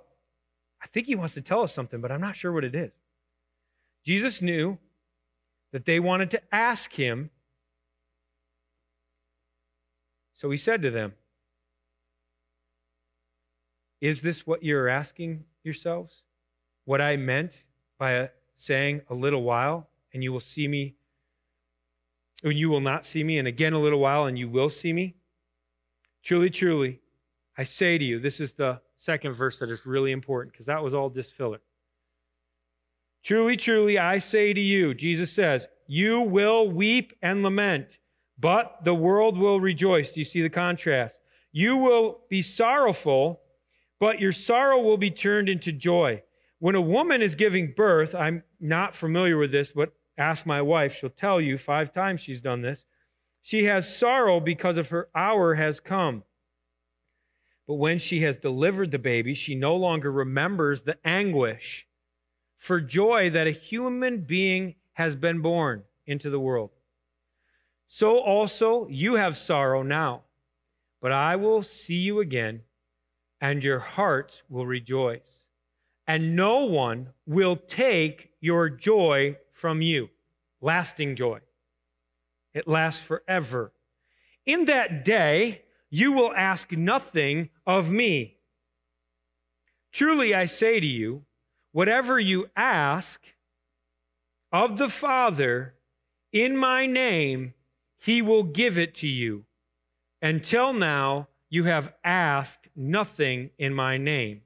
I 0.82 0.86
think 0.88 1.06
he 1.06 1.14
wants 1.14 1.34
to 1.34 1.40
tell 1.40 1.62
us 1.62 1.72
something, 1.72 2.00
but 2.00 2.10
I'm 2.10 2.20
not 2.20 2.36
sure 2.36 2.52
what 2.52 2.64
it 2.64 2.74
is. 2.74 2.92
Jesus 4.04 4.42
knew 4.42 4.76
that 5.72 5.86
they 5.86 6.00
wanted 6.00 6.30
to 6.32 6.42
ask 6.52 6.92
him 6.92 7.30
so 10.34 10.50
he 10.50 10.58
said 10.58 10.82
to 10.82 10.90
them, 10.90 11.14
Is 14.00 14.20
this 14.20 14.46
what 14.46 14.62
you're 14.62 14.88
asking 14.88 15.44
yourselves? 15.62 16.22
What 16.84 17.00
I 17.00 17.16
meant 17.16 17.52
by 17.98 18.28
saying 18.56 19.02
a 19.08 19.14
little 19.14 19.42
while, 19.42 19.88
and 20.12 20.22
you 20.22 20.32
will 20.32 20.40
see 20.40 20.68
me, 20.68 20.96
and 22.44 22.56
you 22.56 22.68
will 22.68 22.80
not 22.80 23.04
see 23.06 23.24
me, 23.24 23.38
and 23.38 23.48
again 23.48 23.72
a 23.72 23.80
little 23.80 23.98
while, 23.98 24.26
and 24.26 24.38
you 24.38 24.48
will 24.48 24.70
see 24.70 24.92
me? 24.92 25.16
Truly, 26.22 26.50
truly, 26.50 27.00
I 27.58 27.64
say 27.64 27.98
to 27.98 28.04
you, 28.04 28.20
this 28.20 28.40
is 28.40 28.52
the 28.52 28.80
second 28.96 29.34
verse 29.34 29.58
that 29.58 29.70
is 29.70 29.86
really 29.86 30.12
important 30.12 30.52
because 30.52 30.66
that 30.66 30.82
was 30.82 30.94
all 30.94 31.10
just 31.10 31.34
filler. 31.34 31.60
Truly, 33.22 33.56
truly, 33.56 33.98
I 33.98 34.18
say 34.18 34.52
to 34.52 34.60
you, 34.60 34.94
Jesus 34.94 35.32
says, 35.32 35.66
you 35.86 36.20
will 36.20 36.68
weep 36.68 37.12
and 37.22 37.42
lament 37.42 37.98
but 38.38 38.78
the 38.84 38.94
world 38.94 39.38
will 39.38 39.60
rejoice. 39.60 40.12
Do 40.12 40.20
you 40.20 40.24
see 40.24 40.42
the 40.42 40.50
contrast? 40.50 41.18
You 41.52 41.76
will 41.76 42.20
be 42.28 42.42
sorrowful, 42.42 43.40
but 44.00 44.20
your 44.20 44.32
sorrow 44.32 44.80
will 44.80 44.96
be 44.96 45.10
turned 45.10 45.48
into 45.48 45.72
joy. 45.72 46.22
When 46.58 46.74
a 46.74 46.80
woman 46.80 47.22
is 47.22 47.34
giving 47.34 47.74
birth, 47.76 48.14
I'm 48.14 48.42
not 48.60 48.96
familiar 48.96 49.36
with 49.36 49.52
this, 49.52 49.72
but 49.72 49.92
ask 50.16 50.46
my 50.46 50.62
wife. 50.62 50.96
She'll 50.96 51.10
tell 51.10 51.40
you 51.40 51.58
five 51.58 51.92
times 51.92 52.20
she's 52.20 52.40
done 52.40 52.62
this. 52.62 52.84
She 53.42 53.64
has 53.64 53.94
sorrow 53.94 54.40
because 54.40 54.78
of 54.78 54.88
her 54.90 55.08
hour 55.14 55.54
has 55.54 55.80
come. 55.80 56.22
But 57.66 57.74
when 57.74 57.98
she 57.98 58.20
has 58.20 58.36
delivered 58.36 58.90
the 58.90 58.98
baby, 58.98 59.34
she 59.34 59.54
no 59.54 59.76
longer 59.76 60.12
remembers 60.12 60.82
the 60.82 60.98
anguish 61.04 61.86
for 62.58 62.80
joy 62.80 63.30
that 63.30 63.46
a 63.46 63.52
human 63.52 64.20
being 64.20 64.74
has 64.94 65.16
been 65.16 65.40
born 65.40 65.82
into 66.06 66.30
the 66.30 66.40
world. 66.40 66.70
So 67.86 68.18
also 68.18 68.88
you 68.88 69.14
have 69.14 69.36
sorrow 69.36 69.82
now, 69.82 70.22
but 71.00 71.12
I 71.12 71.36
will 71.36 71.62
see 71.62 71.96
you 71.96 72.20
again, 72.20 72.62
and 73.40 73.62
your 73.62 73.78
hearts 73.78 74.42
will 74.48 74.66
rejoice. 74.66 75.44
And 76.06 76.36
no 76.36 76.64
one 76.64 77.08
will 77.26 77.56
take 77.56 78.30
your 78.40 78.68
joy 78.68 79.36
from 79.54 79.80
you. 79.80 80.10
Lasting 80.60 81.16
joy. 81.16 81.40
It 82.52 82.68
lasts 82.68 83.02
forever. 83.02 83.72
In 84.44 84.66
that 84.66 85.04
day, 85.04 85.62
you 85.90 86.12
will 86.12 86.32
ask 86.34 86.70
nothing 86.72 87.48
of 87.66 87.90
me. 87.90 88.36
Truly 89.92 90.34
I 90.34 90.46
say 90.46 90.80
to 90.80 90.86
you, 90.86 91.22
whatever 91.72 92.18
you 92.18 92.50
ask 92.56 93.22
of 94.52 94.76
the 94.76 94.88
Father 94.88 95.74
in 96.32 96.56
my 96.56 96.86
name, 96.86 97.54
he 97.96 98.20
will 98.22 98.42
give 98.42 98.76
it 98.76 98.94
to 98.96 99.08
you. 99.08 99.44
Until 100.20 100.72
now, 100.72 101.28
you 101.48 101.64
have 101.64 101.92
asked 102.02 102.68
nothing 102.74 103.50
in 103.58 103.72
my 103.72 103.96
name. 103.96 104.42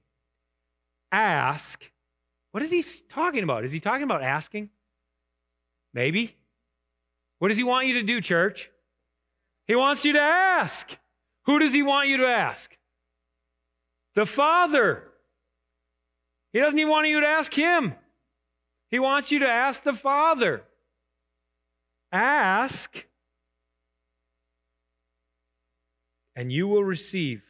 Ask. 1.10 1.90
What 2.50 2.62
is 2.62 2.70
he 2.70 2.84
talking 3.08 3.42
about? 3.42 3.64
Is 3.64 3.72
he 3.72 3.80
talking 3.80 4.02
about 4.02 4.22
asking? 4.22 4.70
Maybe. 5.94 6.36
What 7.38 7.48
does 7.48 7.56
he 7.56 7.64
want 7.64 7.86
you 7.86 7.94
to 7.94 8.02
do, 8.02 8.20
church? 8.20 8.70
He 9.66 9.74
wants 9.74 10.04
you 10.04 10.14
to 10.14 10.20
ask. 10.20 10.96
Who 11.46 11.58
does 11.58 11.72
he 11.72 11.82
want 11.82 12.08
you 12.08 12.18
to 12.18 12.26
ask? 12.26 12.76
The 14.14 14.26
Father. 14.26 15.04
He 16.52 16.60
doesn't 16.60 16.78
even 16.78 16.90
want 16.90 17.08
you 17.08 17.20
to 17.20 17.26
ask 17.26 17.52
him. 17.52 17.94
He 18.90 18.98
wants 18.98 19.30
you 19.30 19.40
to 19.40 19.48
ask 19.48 19.82
the 19.82 19.92
Father. 19.92 20.64
Ask, 22.10 23.04
and 26.34 26.50
you 26.50 26.66
will 26.68 26.84
receive 26.84 27.42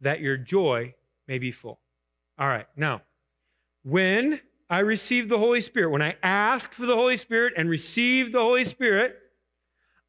that 0.00 0.20
your 0.20 0.38
joy 0.38 0.94
may 1.28 1.38
be 1.38 1.52
full. 1.52 1.80
All 2.38 2.48
right, 2.48 2.66
now, 2.76 3.02
when 3.82 4.40
I 4.70 4.78
receive 4.78 5.28
the 5.28 5.36
Holy 5.36 5.60
Spirit, 5.60 5.90
when 5.90 6.00
I 6.00 6.16
ask 6.22 6.72
for 6.72 6.86
the 6.86 6.94
Holy 6.94 7.16
Spirit 7.16 7.54
and 7.56 7.68
receive 7.68 8.30
the 8.30 8.38
Holy 8.38 8.64
Spirit, 8.64 9.16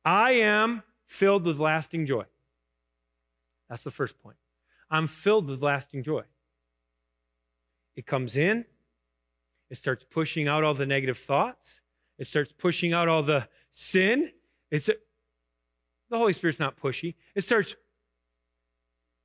I 0.06 0.34
am 0.34 0.84
filled 1.08 1.48
with 1.48 1.60
lasting 1.60 2.06
joy. 2.06 2.26
That's 3.70 3.84
the 3.84 3.90
first 3.90 4.22
point. 4.22 4.38
I'm 4.92 5.08
filled 5.08 5.50
with 5.50 5.64
lasting 5.64 6.04
joy. 6.04 6.24
It 7.96 8.06
comes 8.06 8.38
in, 8.38 8.66
it 9.72 9.78
starts 9.78 10.06
pushing 10.10 10.48
out 10.48 10.64
all 10.64 10.76
the 10.76 10.86
negative 10.86 11.18
thoughts, 11.18 11.82
it 12.20 12.28
starts 12.28 12.54
pushing 12.56 12.94
out 12.94 13.08
all 13.08 13.24
the 13.24 13.48
sin. 13.72 14.30
It's 14.70 14.90
a, 14.90 14.94
the 16.12 16.18
Holy 16.18 16.34
Spirit's 16.34 16.60
not 16.60 16.80
pushy. 16.80 17.16
It 17.34 17.44
starts 17.44 17.76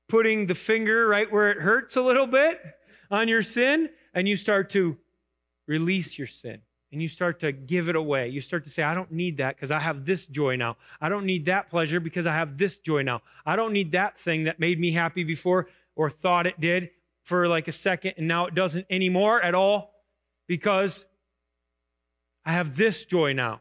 putting 0.08 0.46
the 0.46 0.54
finger 0.54 1.06
right 1.06 1.30
where 1.30 1.50
it 1.50 1.58
hurts 1.58 1.96
a 1.96 2.02
little 2.02 2.26
bit 2.26 2.58
on 3.10 3.28
your 3.28 3.42
sin, 3.42 3.90
and 4.14 4.26
you 4.26 4.36
start 4.36 4.70
to 4.70 4.96
release 5.66 6.18
your 6.18 6.26
sin 6.26 6.60
and 6.92 7.02
you 7.02 7.08
start 7.08 7.40
to 7.40 7.52
give 7.52 7.88
it 7.88 7.96
away. 7.96 8.28
You 8.28 8.40
start 8.40 8.64
to 8.64 8.70
say, 8.70 8.82
I 8.82 8.94
don't 8.94 9.10
need 9.10 9.38
that 9.38 9.56
because 9.56 9.70
I 9.70 9.80
have 9.80 10.04
this 10.04 10.26
joy 10.26 10.56
now. 10.56 10.76
I 11.00 11.08
don't 11.08 11.26
need 11.26 11.46
that 11.46 11.68
pleasure 11.68 12.00
because 12.00 12.26
I 12.26 12.34
have 12.34 12.56
this 12.56 12.78
joy 12.78 13.02
now. 13.02 13.22
I 13.44 13.56
don't 13.56 13.72
need 13.72 13.92
that 13.92 14.18
thing 14.18 14.44
that 14.44 14.60
made 14.60 14.78
me 14.78 14.92
happy 14.92 15.24
before 15.24 15.68
or 15.94 16.10
thought 16.10 16.46
it 16.46 16.60
did 16.60 16.90
for 17.24 17.48
like 17.48 17.66
a 17.68 17.72
second 17.72 18.14
and 18.16 18.28
now 18.28 18.46
it 18.46 18.54
doesn't 18.54 18.86
anymore 18.88 19.42
at 19.42 19.54
all 19.54 19.94
because 20.46 21.04
I 22.44 22.52
have 22.52 22.76
this 22.76 23.04
joy 23.04 23.32
now. 23.32 23.60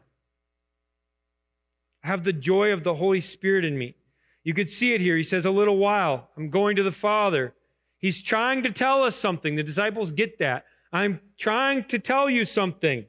I 2.04 2.08
have 2.08 2.22
the 2.22 2.32
joy 2.32 2.72
of 2.72 2.84
the 2.84 2.94
Holy 2.94 3.20
Spirit 3.20 3.64
in 3.64 3.76
me. 3.76 3.96
You 4.44 4.54
could 4.54 4.70
see 4.70 4.94
it 4.94 5.00
here. 5.00 5.16
He 5.16 5.24
says, 5.24 5.44
A 5.44 5.50
little 5.50 5.76
while, 5.76 6.30
I'm 6.36 6.50
going 6.50 6.76
to 6.76 6.84
the 6.84 6.92
Father. 6.92 7.52
He's 7.98 8.22
trying 8.22 8.62
to 8.62 8.70
tell 8.70 9.02
us 9.02 9.16
something. 9.16 9.56
The 9.56 9.64
disciples 9.64 10.12
get 10.12 10.38
that. 10.38 10.66
I'm 10.92 11.20
trying 11.38 11.84
to 11.84 11.98
tell 11.98 12.30
you 12.30 12.44
something. 12.44 13.06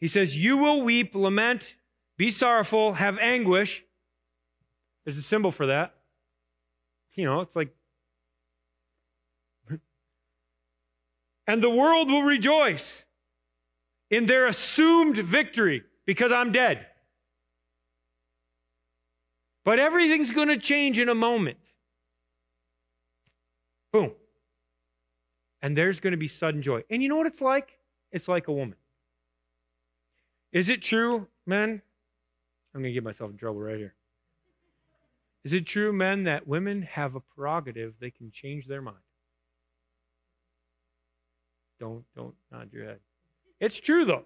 He 0.00 0.08
says, 0.08 0.36
You 0.36 0.56
will 0.58 0.82
weep, 0.82 1.14
lament, 1.14 1.76
be 2.16 2.30
sorrowful, 2.30 2.94
have 2.94 3.18
anguish. 3.18 3.84
There's 5.04 5.16
a 5.16 5.22
symbol 5.22 5.52
for 5.52 5.66
that. 5.66 5.94
You 7.14 7.24
know, 7.24 7.40
it's 7.40 7.56
like, 7.56 7.74
and 11.46 11.62
the 11.62 11.70
world 11.70 12.10
will 12.10 12.24
rejoice 12.24 13.04
in 14.10 14.26
their 14.26 14.46
assumed 14.46 15.16
victory 15.16 15.82
because 16.04 16.32
I'm 16.32 16.52
dead. 16.52 16.86
But 19.64 19.78
everything's 19.80 20.30
going 20.30 20.48
to 20.48 20.58
change 20.58 20.98
in 20.98 21.08
a 21.08 21.14
moment. 21.14 21.58
Boom. 23.92 24.12
And 25.62 25.76
there's 25.76 26.00
going 26.00 26.12
to 26.12 26.18
be 26.18 26.28
sudden 26.28 26.62
joy. 26.62 26.82
And 26.90 27.02
you 27.02 27.08
know 27.08 27.16
what 27.16 27.26
it's 27.26 27.40
like? 27.40 27.78
It's 28.12 28.28
like 28.28 28.48
a 28.48 28.52
woman. 28.52 28.76
Is 30.52 30.68
it 30.68 30.82
true, 30.82 31.26
men? 31.46 31.82
I'm 32.74 32.82
going 32.82 32.90
to 32.90 32.94
get 32.94 33.04
myself 33.04 33.30
in 33.30 33.36
trouble 33.36 33.60
right 33.60 33.76
here. 33.76 33.94
Is 35.44 35.52
it 35.52 35.66
true, 35.66 35.92
men, 35.92 36.24
that 36.24 36.46
women 36.46 36.82
have 36.82 37.14
a 37.14 37.20
prerogative 37.20 37.94
they 38.00 38.10
can 38.10 38.30
change 38.30 38.66
their 38.66 38.82
mind? 38.82 38.96
Don't 41.78 42.04
don't 42.16 42.34
nod 42.50 42.70
your 42.72 42.84
head. 42.84 42.98
It's 43.60 43.78
true 43.78 44.04
though. 44.04 44.24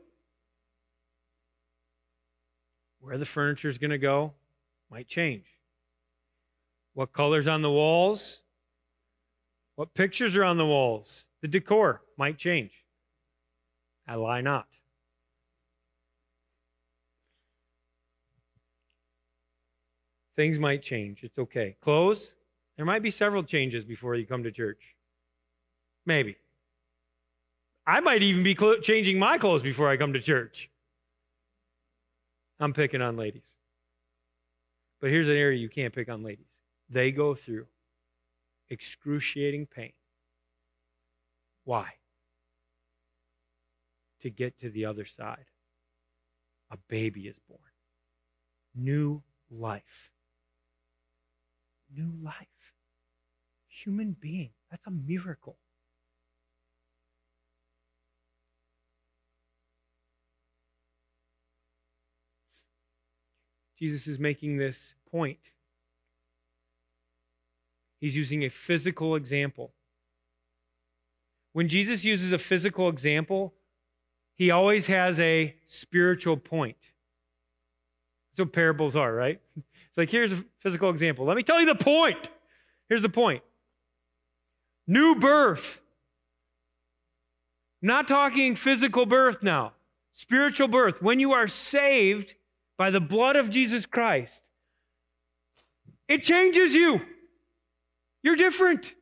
Where 3.01 3.19
the 3.19 3.25
furniture 3.25 3.69
is 3.69 3.79
going 3.79 3.91
to 3.91 3.99
go 3.99 4.33
might 4.91 5.09
change. 5.09 5.45
What 6.95 7.13
colors 7.13 7.49
on 7.49 7.63
the 7.63 7.71
walls? 7.71 8.43
What 9.81 9.95
pictures 9.95 10.37
are 10.37 10.45
on 10.45 10.59
the 10.59 10.67
walls? 10.67 11.27
The 11.41 11.49
decor 11.49 12.03
might 12.19 12.37
change. 12.37 12.71
I 14.07 14.17
lie 14.17 14.43
not. 14.43 14.67
Things 20.37 20.59
might 20.59 20.83
change. 20.83 21.21
It's 21.23 21.39
okay. 21.39 21.77
Clothes, 21.81 22.35
there 22.77 22.85
might 22.85 23.03
be 23.03 23.11
several 23.11 23.43
changes 23.43 23.87
before 23.87 24.17
you 24.17 24.27
come 24.27 24.43
to 24.43 24.53
church. 24.53 24.83
Maybe. 26.05 26.37
I 27.87 28.01
might 28.01 28.23
even 28.23 28.43
be 28.43 28.55
cl- 28.55 28.83
changing 28.83 29.19
my 29.19 29.39
clothes 29.39 29.63
before 29.63 29.89
I 29.89 29.97
come 29.97 30.13
to 30.13 30.21
church. 30.21 30.69
I'm 32.59 32.75
picking 32.75 33.01
on 33.01 33.17
ladies. 33.17 33.57
But 35.01 35.09
here's 35.09 35.31
an 35.31 35.37
area 35.37 35.59
you 35.59 35.71
can't 35.71 35.95
pick 35.95 36.11
on 36.11 36.23
ladies. 36.23 36.53
They 36.91 37.13
go 37.13 37.35
through 37.35 37.65
excruciating 38.71 39.67
pain. 39.67 39.93
Why? 41.65 41.89
To 44.23 44.31
get 44.31 44.59
to 44.61 44.71
the 44.71 44.87
other 44.87 45.05
side. 45.05 45.47
A 46.71 46.79
baby 46.89 47.23
is 47.23 47.37
born. 47.49 47.61
New 48.75 49.23
life 49.51 50.11
new 51.97 52.13
life. 52.23 52.35
Human 53.69 54.17
being. 54.21 54.51
That's 54.71 54.87
a 54.87 54.91
miracle. 54.91 55.57
Jesus 63.79 64.07
is 64.07 64.19
making 64.19 64.59
this 64.59 64.95
point. 65.11 65.39
He's 68.01 68.17
using 68.17 68.45
a 68.45 68.49
physical 68.49 69.15
example. 69.15 69.73
When 71.53 71.69
Jesus 71.69 72.05
uses 72.05 72.33
a 72.33 72.39
physical 72.39 72.89
example, 72.89 73.55
he 74.37 74.51
always 74.51 74.87
has 74.87 75.21
a 75.21 75.55
spiritual 75.67 76.37
point. 76.37 76.77
That's 78.31 78.47
what 78.47 78.53
parables 78.53 78.97
are, 78.97 79.13
right? 79.13 79.41
It's 79.57 79.99
like, 79.99 80.11
here's 80.11 80.33
a 80.33 80.45
physical 80.61 80.91
example. 80.91 81.27
Let 81.27 81.37
me 81.37 81.43
tell 81.43 81.61
you 81.61 81.67
the 81.67 81.75
point. 81.75 82.31
Here's 82.89 83.03
the 83.03 83.09
point 83.09 83.43
new 84.87 85.15
birth. 85.15 85.81
Not 87.83 88.09
talking 88.09 88.57
physical 88.57 89.07
birth 89.07 89.43
now, 89.43 89.73
spiritual 90.13 90.69
birth. 90.69 91.01
When 91.01 91.19
you 91.19 91.33
are 91.33 91.49
saved 91.49 92.35
by 92.77 92.91
the 92.91 93.01
blood 93.01 93.37
of 93.37 93.51
Jesus 93.51 93.87
Christ, 93.87 94.43
it 96.07 96.23
changes 96.23 96.75
you. 96.75 97.01
You're 98.23 98.37
different. 98.37 98.95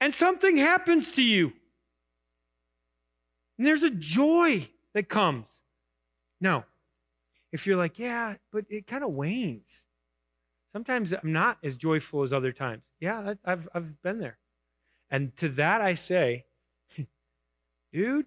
And 0.00 0.14
something 0.14 0.56
happens 0.56 1.12
to 1.12 1.22
you. 1.22 1.52
And 3.58 3.66
there's 3.66 3.82
a 3.82 3.90
joy 3.90 4.68
that 4.94 5.08
comes. 5.08 5.46
Now, 6.40 6.64
if 7.52 7.66
you're 7.66 7.76
like, 7.76 7.98
yeah, 7.98 8.34
but 8.52 8.64
it 8.70 8.86
kind 8.86 9.04
of 9.04 9.10
wanes. 9.10 9.84
Sometimes 10.72 11.12
I'm 11.12 11.32
not 11.32 11.58
as 11.64 11.76
joyful 11.76 12.22
as 12.22 12.32
other 12.32 12.52
times. 12.52 12.84
Yeah, 13.00 13.34
I've, 13.44 13.68
I've 13.74 14.02
been 14.02 14.18
there. 14.18 14.38
And 15.10 15.36
to 15.38 15.48
that 15.50 15.80
I 15.80 15.94
say, 15.94 16.44
dude, 17.92 18.26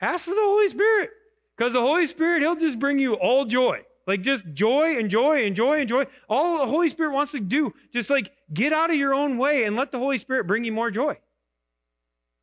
ask 0.00 0.24
for 0.24 0.34
the 0.34 0.40
Holy 0.40 0.68
Spirit. 0.70 1.10
Because 1.56 1.74
the 1.74 1.80
Holy 1.80 2.06
Spirit, 2.06 2.42
He'll 2.42 2.56
just 2.56 2.78
bring 2.78 2.98
you 2.98 3.14
all 3.14 3.44
joy. 3.44 3.82
Like 4.06 4.22
just 4.22 4.44
joy 4.54 4.98
and 4.98 5.10
joy 5.10 5.46
and 5.46 5.56
joy 5.56 5.80
and 5.80 5.88
joy. 5.88 6.04
All 6.28 6.58
the 6.58 6.66
Holy 6.66 6.88
Spirit 6.88 7.12
wants 7.12 7.32
to 7.32 7.40
do, 7.40 7.74
just 7.92 8.08
like 8.08 8.32
get 8.52 8.72
out 8.72 8.90
of 8.90 8.96
your 8.96 9.14
own 9.14 9.36
way 9.36 9.64
and 9.64 9.74
let 9.74 9.90
the 9.90 9.98
Holy 9.98 10.18
Spirit 10.18 10.46
bring 10.46 10.64
you 10.64 10.72
more 10.72 10.90
joy. 10.90 11.18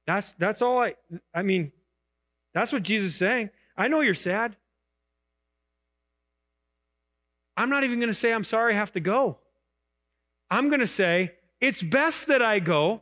That's 0.05 0.33
that's 0.33 0.61
all 0.61 0.79
I 0.79 0.95
I 1.33 1.43
mean, 1.43 1.71
that's 2.53 2.73
what 2.73 2.83
Jesus 2.83 3.11
is 3.11 3.15
saying. 3.15 3.49
I 3.77 3.87
know 3.87 4.01
you're 4.01 4.13
sad. 4.13 4.55
I'm 7.55 7.69
not 7.69 7.83
even 7.83 7.99
going 7.99 8.09
to 8.09 8.15
say, 8.15 8.33
I'm 8.33 8.43
sorry 8.43 8.73
I 8.73 8.77
have 8.77 8.91
to 8.93 8.99
go. 8.99 9.37
I'm 10.49 10.69
going 10.69 10.79
to 10.79 10.87
say, 10.87 11.33
it's 11.61 11.81
best 11.81 12.27
that 12.27 12.41
I 12.41 12.59
go. 12.59 13.01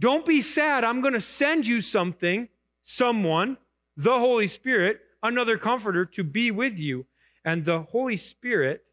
Don't 0.00 0.24
be 0.24 0.42
sad. 0.42 0.84
I'm 0.84 1.00
going 1.00 1.14
to 1.14 1.20
send 1.20 1.66
you 1.66 1.80
something, 1.82 2.48
someone, 2.82 3.58
the 3.96 4.18
Holy 4.18 4.46
Spirit, 4.46 5.00
another 5.22 5.58
comforter 5.58 6.04
to 6.06 6.24
be 6.24 6.50
with 6.50 6.78
you. 6.78 7.04
And 7.48 7.64
the 7.64 7.80
Holy 7.80 8.18
Spirit 8.18 8.84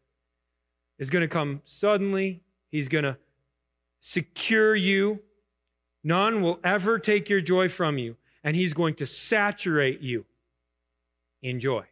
is 0.98 1.10
going 1.10 1.20
to 1.20 1.28
come 1.28 1.60
suddenly. 1.66 2.40
He's 2.70 2.88
going 2.88 3.04
to 3.04 3.18
secure 4.00 4.74
you. 4.74 5.20
None 6.02 6.40
will 6.40 6.58
ever 6.64 6.98
take 6.98 7.28
your 7.28 7.42
joy 7.42 7.68
from 7.68 7.98
you. 7.98 8.16
And 8.42 8.56
He's 8.56 8.72
going 8.72 8.94
to 8.94 9.04
saturate 9.04 10.00
you 10.00 10.24
in 11.42 11.60
joy. 11.60 11.84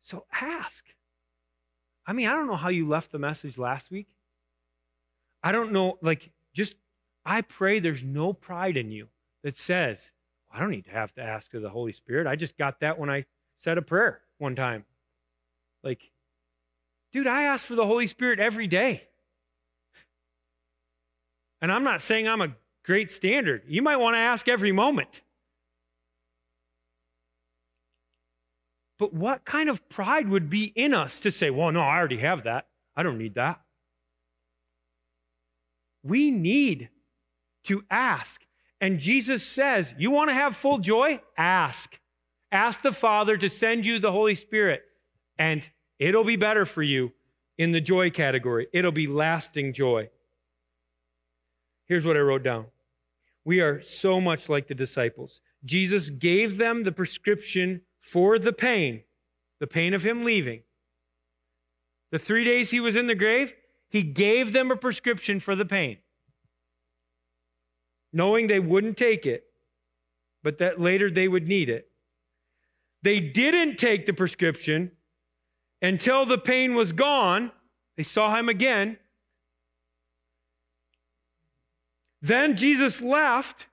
So 0.00 0.26
ask. 0.32 0.84
I 2.06 2.12
mean, 2.12 2.28
I 2.28 2.34
don't 2.34 2.46
know 2.46 2.54
how 2.54 2.68
you 2.68 2.86
left 2.86 3.10
the 3.10 3.18
message 3.18 3.58
last 3.58 3.90
week. 3.90 4.06
I 5.42 5.50
don't 5.50 5.72
know, 5.72 5.98
like, 6.02 6.30
just, 6.54 6.76
I 7.24 7.40
pray 7.40 7.80
there's 7.80 8.04
no 8.04 8.32
pride 8.32 8.76
in 8.76 8.92
you 8.92 9.08
that 9.42 9.58
says, 9.58 10.12
I 10.52 10.60
don't 10.60 10.70
need 10.70 10.84
to 10.84 10.92
have 10.92 11.12
to 11.14 11.20
ask 11.20 11.52
of 11.54 11.62
the 11.62 11.68
Holy 11.68 11.92
Spirit. 11.92 12.28
I 12.28 12.36
just 12.36 12.56
got 12.56 12.78
that 12.78 12.96
when 12.96 13.10
I 13.10 13.24
said 13.58 13.78
a 13.78 13.82
prayer 13.82 14.20
one 14.38 14.56
time. 14.56 14.84
Like, 15.82 16.10
dude, 17.12 17.26
I 17.26 17.44
ask 17.44 17.64
for 17.64 17.74
the 17.74 17.86
Holy 17.86 18.06
Spirit 18.06 18.40
every 18.40 18.66
day. 18.66 19.02
And 21.60 21.72
I'm 21.72 21.84
not 21.84 22.00
saying 22.00 22.28
I'm 22.28 22.42
a 22.42 22.54
great 22.84 23.10
standard. 23.10 23.62
You 23.66 23.82
might 23.82 23.96
want 23.96 24.14
to 24.14 24.20
ask 24.20 24.48
every 24.48 24.72
moment. 24.72 25.22
But 28.98 29.12
what 29.12 29.44
kind 29.44 29.68
of 29.68 29.88
pride 29.88 30.28
would 30.28 30.48
be 30.48 30.64
in 30.64 30.94
us 30.94 31.20
to 31.20 31.30
say, 31.30 31.50
well, 31.50 31.70
no, 31.70 31.80
I 31.80 31.96
already 31.96 32.18
have 32.18 32.44
that. 32.44 32.66
I 32.96 33.02
don't 33.02 33.18
need 33.18 33.34
that. 33.34 33.60
We 36.02 36.30
need 36.30 36.88
to 37.64 37.84
ask. 37.90 38.40
And 38.80 39.00
Jesus 39.00 39.46
says, 39.46 39.92
You 39.98 40.10
want 40.10 40.30
to 40.30 40.34
have 40.34 40.56
full 40.56 40.78
joy? 40.78 41.20
Ask. 41.36 41.98
Ask 42.52 42.82
the 42.82 42.92
Father 42.92 43.36
to 43.36 43.48
send 43.48 43.84
you 43.84 43.98
the 43.98 44.12
Holy 44.12 44.34
Spirit, 44.34 44.82
and 45.38 45.68
it'll 45.98 46.24
be 46.24 46.36
better 46.36 46.64
for 46.64 46.82
you 46.82 47.12
in 47.58 47.72
the 47.72 47.80
joy 47.80 48.10
category. 48.10 48.68
It'll 48.72 48.92
be 48.92 49.06
lasting 49.06 49.72
joy. 49.72 50.10
Here's 51.86 52.04
what 52.04 52.16
I 52.16 52.20
wrote 52.20 52.42
down 52.42 52.66
We 53.44 53.60
are 53.60 53.82
so 53.82 54.20
much 54.20 54.48
like 54.48 54.68
the 54.68 54.74
disciples. 54.74 55.40
Jesus 55.64 56.10
gave 56.10 56.58
them 56.58 56.84
the 56.84 56.92
prescription 56.92 57.82
for 58.00 58.38
the 58.38 58.52
pain, 58.52 59.02
the 59.58 59.66
pain 59.66 59.94
of 59.94 60.04
him 60.04 60.24
leaving. 60.24 60.62
The 62.12 62.18
three 62.18 62.44
days 62.44 62.70
he 62.70 62.80
was 62.80 62.94
in 62.94 63.08
the 63.08 63.14
grave, 63.14 63.52
he 63.88 64.02
gave 64.02 64.52
them 64.52 64.70
a 64.70 64.76
prescription 64.76 65.40
for 65.40 65.56
the 65.56 65.64
pain, 65.64 65.98
knowing 68.12 68.46
they 68.46 68.60
wouldn't 68.60 68.96
take 68.96 69.26
it, 69.26 69.44
but 70.42 70.58
that 70.58 70.80
later 70.80 71.10
they 71.10 71.26
would 71.26 71.48
need 71.48 71.68
it. 71.68 71.90
They 73.06 73.20
didn't 73.20 73.76
take 73.76 74.04
the 74.04 74.12
prescription 74.12 74.90
until 75.80 76.26
the 76.26 76.38
pain 76.38 76.74
was 76.74 76.90
gone. 76.90 77.52
They 77.96 78.02
saw 78.02 78.36
him 78.36 78.48
again. 78.48 78.96
Then 82.20 82.56
Jesus 82.56 83.00
left 83.00 83.68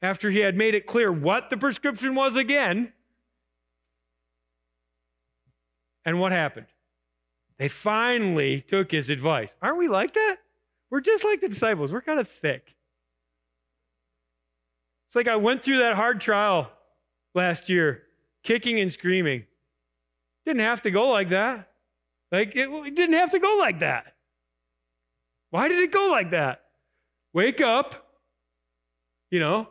after 0.00 0.30
he 0.30 0.38
had 0.38 0.56
made 0.56 0.76
it 0.76 0.86
clear 0.86 1.10
what 1.10 1.50
the 1.50 1.56
prescription 1.56 2.14
was 2.14 2.36
again. 2.36 2.92
And 6.04 6.20
what 6.20 6.30
happened? 6.30 6.68
They 7.58 7.66
finally 7.66 8.60
took 8.60 8.92
his 8.92 9.10
advice. 9.10 9.52
Aren't 9.60 9.78
we 9.78 9.88
like 9.88 10.14
that? 10.14 10.36
We're 10.88 11.00
just 11.00 11.24
like 11.24 11.40
the 11.40 11.48
disciples. 11.48 11.92
We're 11.92 12.00
kind 12.00 12.20
of 12.20 12.28
thick. 12.28 12.76
It's 15.08 15.16
like 15.16 15.26
I 15.26 15.34
went 15.34 15.64
through 15.64 15.78
that 15.78 15.96
hard 15.96 16.20
trial 16.20 16.70
last 17.34 17.68
year, 17.68 18.04
kicking 18.42 18.80
and 18.80 18.92
screaming. 18.92 19.44
Didn't 20.44 20.62
have 20.62 20.82
to 20.82 20.90
go 20.90 21.08
like 21.08 21.30
that. 21.30 21.68
Like, 22.30 22.56
it, 22.56 22.68
it 22.68 22.94
didn't 22.94 23.14
have 23.14 23.30
to 23.30 23.38
go 23.38 23.56
like 23.58 23.80
that. 23.80 24.14
Why 25.50 25.68
did 25.68 25.80
it 25.80 25.92
go 25.92 26.08
like 26.10 26.30
that? 26.30 26.62
Wake 27.34 27.60
up, 27.60 28.06
you 29.30 29.38
know, 29.38 29.68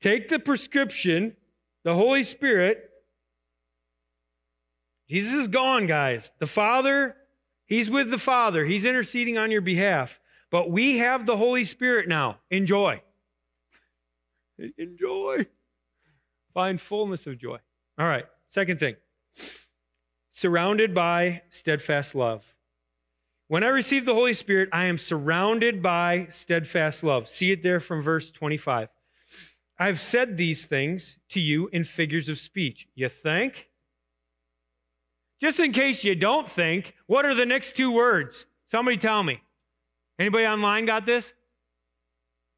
take 0.00 0.28
the 0.28 0.38
prescription, 0.38 1.36
the 1.84 1.94
Holy 1.94 2.24
Spirit, 2.24 2.90
Jesus 5.10 5.32
is 5.32 5.48
gone, 5.48 5.88
guys. 5.88 6.30
The 6.38 6.46
Father, 6.46 7.16
He's 7.66 7.90
with 7.90 8.10
the 8.10 8.18
Father. 8.18 8.64
He's 8.64 8.84
interceding 8.84 9.38
on 9.38 9.50
your 9.50 9.60
behalf. 9.60 10.20
But 10.52 10.70
we 10.70 10.98
have 10.98 11.26
the 11.26 11.36
Holy 11.36 11.64
Spirit 11.64 12.08
now. 12.08 12.38
Enjoy. 12.48 13.02
Enjoy. 14.78 15.46
Find 16.54 16.80
fullness 16.80 17.26
of 17.26 17.38
joy. 17.38 17.58
All 17.98 18.06
right, 18.06 18.24
second 18.48 18.80
thing 18.80 18.96
surrounded 20.40 20.94
by 20.94 21.42
steadfast 21.50 22.14
love. 22.14 22.42
When 23.48 23.62
I 23.62 23.66
receive 23.66 24.06
the 24.06 24.14
Holy 24.14 24.32
Spirit, 24.32 24.70
I 24.72 24.86
am 24.86 24.96
surrounded 24.96 25.82
by 25.82 26.28
steadfast 26.30 27.02
love. 27.02 27.28
See 27.28 27.52
it 27.52 27.62
there 27.62 27.78
from 27.78 28.00
verse 28.00 28.30
25. 28.30 28.88
I've 29.78 30.00
said 30.00 30.38
these 30.38 30.64
things 30.64 31.18
to 31.30 31.40
you 31.40 31.68
in 31.74 31.84
figures 31.84 32.30
of 32.30 32.38
speech. 32.38 32.88
You 32.94 33.10
think? 33.10 33.68
Just 35.42 35.60
in 35.60 35.72
case 35.72 36.04
you 36.04 36.14
don't 36.14 36.48
think, 36.48 36.94
what 37.06 37.26
are 37.26 37.34
the 37.34 37.44
next 37.44 37.76
two 37.76 37.90
words? 37.90 38.46
Somebody 38.66 38.96
tell 38.96 39.22
me. 39.22 39.42
Anybody 40.18 40.46
online 40.46 40.86
got 40.86 41.04
this? 41.04 41.34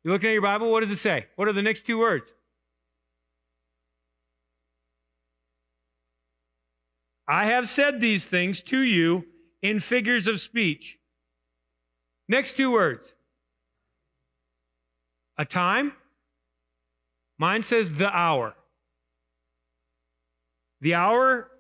You 0.05 0.13
looking 0.13 0.31
at 0.31 0.35
your 0.35 0.43
Bible? 0.43 0.71
What 0.71 0.81
does 0.81 0.91
it 0.91 0.99
say? 0.99 1.27
What 1.35 1.49
are 1.49 1.53
the 1.53 1.63
next 1.63 1.85
two 1.85 1.99
words? 1.99 2.33
I 7.29 7.47
have 7.47 7.69
said 7.69 8.01
these 8.01 8.25
things 8.25 8.63
to 8.65 8.81
you 8.81 9.25
in 9.63 9.81
figures 9.81 10.27
of 10.27 10.41
speech. 10.41 10.99
Next 12.29 12.57
two 12.57 12.73
words. 12.73 13.15
A 15.39 15.45
time. 15.45 15.93
Mine 17.39 17.63
says 17.63 17.91
the 17.91 18.09
hour. 18.09 18.55
The 20.81 20.95
hour 20.95 21.51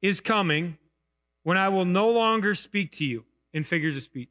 is 0.00 0.20
coming 0.20 0.76
when 1.44 1.56
I 1.56 1.68
will 1.68 1.84
no 1.84 2.10
longer 2.10 2.54
speak 2.54 2.92
to 2.98 3.04
you 3.04 3.24
in 3.52 3.64
figures 3.64 3.96
of 3.96 4.02
speech. 4.02 4.28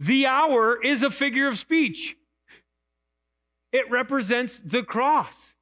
The 0.00 0.26
hour 0.26 0.82
is 0.82 1.02
a 1.02 1.10
figure 1.10 1.48
of 1.48 1.58
speech, 1.58 2.16
it 3.72 3.90
represents 3.90 4.60
the 4.60 4.82
cross. 4.82 5.54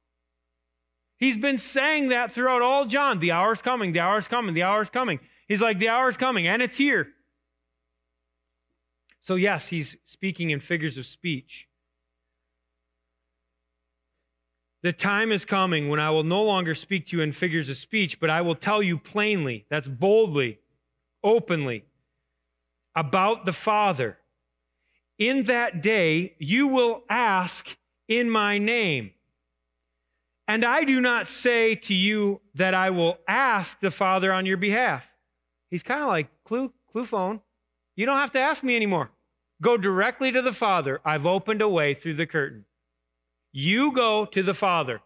He's 1.23 1.37
been 1.37 1.57
saying 1.57 2.09
that 2.09 2.33
throughout 2.33 2.61
all 2.61 2.83
John. 2.83 3.19
The 3.19 3.31
hour's 3.31 3.61
coming, 3.61 3.93
the 3.93 4.01
hour's 4.01 4.27
coming, 4.27 4.53
the 4.53 4.63
hour's 4.63 4.89
coming. 4.89 5.21
He's 5.47 5.61
like, 5.61 5.79
the 5.79 5.87
hour's 5.87 6.17
coming, 6.17 6.47
and 6.47 6.61
it's 6.61 6.75
here. 6.75 7.07
So, 9.21 9.35
yes, 9.35 9.69
he's 9.69 9.95
speaking 10.03 10.49
in 10.49 10.59
figures 10.59 10.97
of 10.97 11.05
speech. 11.05 11.69
The 14.81 14.91
time 14.91 15.31
is 15.31 15.45
coming 15.45 15.87
when 15.87 16.01
I 16.01 16.09
will 16.09 16.25
no 16.25 16.43
longer 16.43 16.75
speak 16.75 17.07
to 17.07 17.15
you 17.15 17.23
in 17.23 17.31
figures 17.31 17.69
of 17.69 17.77
speech, 17.77 18.19
but 18.19 18.29
I 18.29 18.41
will 18.41 18.55
tell 18.55 18.83
you 18.83 18.97
plainly, 18.97 19.65
that's 19.69 19.87
boldly, 19.87 20.59
openly, 21.23 21.85
about 22.97 23.45
the 23.45 23.53
Father. 23.53 24.17
In 25.17 25.43
that 25.43 25.81
day, 25.81 26.35
you 26.37 26.67
will 26.67 27.03
ask 27.09 27.65
in 28.09 28.29
my 28.29 28.57
name. 28.57 29.11
And 30.53 30.63
I 30.63 30.83
do 30.83 31.01
not 31.01 31.27
say 31.27 31.73
to 31.73 31.95
you 31.95 32.39
that 32.53 32.75
I 32.75 32.91
will 32.91 33.17
ask 33.27 33.79
the 33.79 33.89
Father 33.89 34.31
on 34.31 34.45
your 34.45 34.57
behalf. 34.57 35.03
He's 35.71 35.81
kind 35.81 36.03
of 36.03 36.09
like 36.09 36.27
clue, 36.43 36.71
clue 36.91 37.05
phone. 37.05 37.41
You 37.95 38.05
don't 38.05 38.19
have 38.19 38.33
to 38.33 38.39
ask 38.39 38.61
me 38.61 38.75
anymore. 38.75 39.09
Go 39.63 39.77
directly 39.77 40.31
to 40.31 40.43
the 40.43 40.53
Father. 40.53 41.01
I've 41.03 41.25
opened 41.25 41.63
a 41.63 41.67
way 41.67 41.95
through 41.95 42.17
the 42.17 42.27
curtain. 42.27 42.65
You 43.51 43.93
go 43.93 44.25
to 44.25 44.43
the 44.43 44.53
Father. 44.53 45.01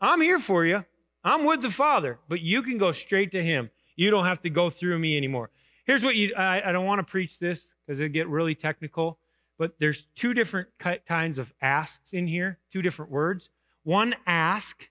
I'm 0.00 0.20
here 0.20 0.40
for 0.40 0.66
you. 0.66 0.84
I'm 1.22 1.44
with 1.44 1.62
the 1.62 1.70
Father, 1.70 2.18
but 2.28 2.40
you 2.40 2.60
can 2.60 2.76
go 2.76 2.90
straight 2.90 3.30
to 3.30 3.44
Him. 3.44 3.70
You 3.94 4.10
don't 4.10 4.26
have 4.26 4.42
to 4.42 4.50
go 4.50 4.70
through 4.70 4.98
me 4.98 5.16
anymore. 5.16 5.50
Here's 5.86 6.02
what 6.02 6.16
you, 6.16 6.34
I, 6.34 6.70
I 6.70 6.72
don't 6.72 6.84
want 6.84 6.98
to 6.98 7.08
preach 7.08 7.38
this 7.38 7.64
because 7.86 8.00
it'll 8.00 8.12
get 8.12 8.26
really 8.26 8.56
technical, 8.56 9.20
but 9.56 9.76
there's 9.78 10.08
two 10.16 10.34
different 10.34 10.66
kinds 11.06 11.38
of 11.38 11.54
asks 11.62 12.12
in 12.12 12.26
here, 12.26 12.58
two 12.72 12.82
different 12.82 13.12
words. 13.12 13.50
One 13.84 14.14
ask 14.26 14.88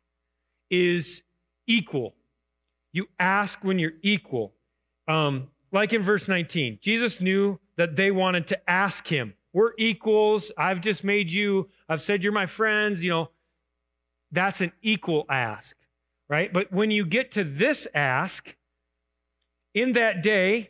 is 0.69 1.21
equal. 1.67 2.15
You 2.91 3.07
ask 3.19 3.63
when 3.63 3.79
you're 3.79 3.93
equal. 4.01 4.53
Um, 5.07 5.49
like 5.71 5.93
in 5.93 6.01
verse 6.01 6.27
19, 6.27 6.79
Jesus 6.81 7.19
knew 7.19 7.59
that 7.75 7.95
they 7.95 8.11
wanted 8.11 8.47
to 8.47 8.69
ask 8.69 9.07
him. 9.07 9.33
We're 9.51 9.73
equals. 9.77 10.51
I've 10.57 10.81
just 10.81 11.03
made 11.03 11.31
you, 11.31 11.69
I've 11.89 12.01
said 12.01 12.23
you're 12.23 12.33
my 12.33 12.45
friends. 12.45 13.03
You 13.03 13.09
know, 13.09 13.29
that's 14.31 14.61
an 14.61 14.71
equal 14.81 15.25
ask, 15.29 15.75
right? 16.29 16.51
But 16.51 16.71
when 16.71 16.91
you 16.91 17.05
get 17.05 17.33
to 17.33 17.43
this 17.43 17.87
ask, 17.93 18.55
in 19.73 19.93
that 19.93 20.21
day, 20.21 20.69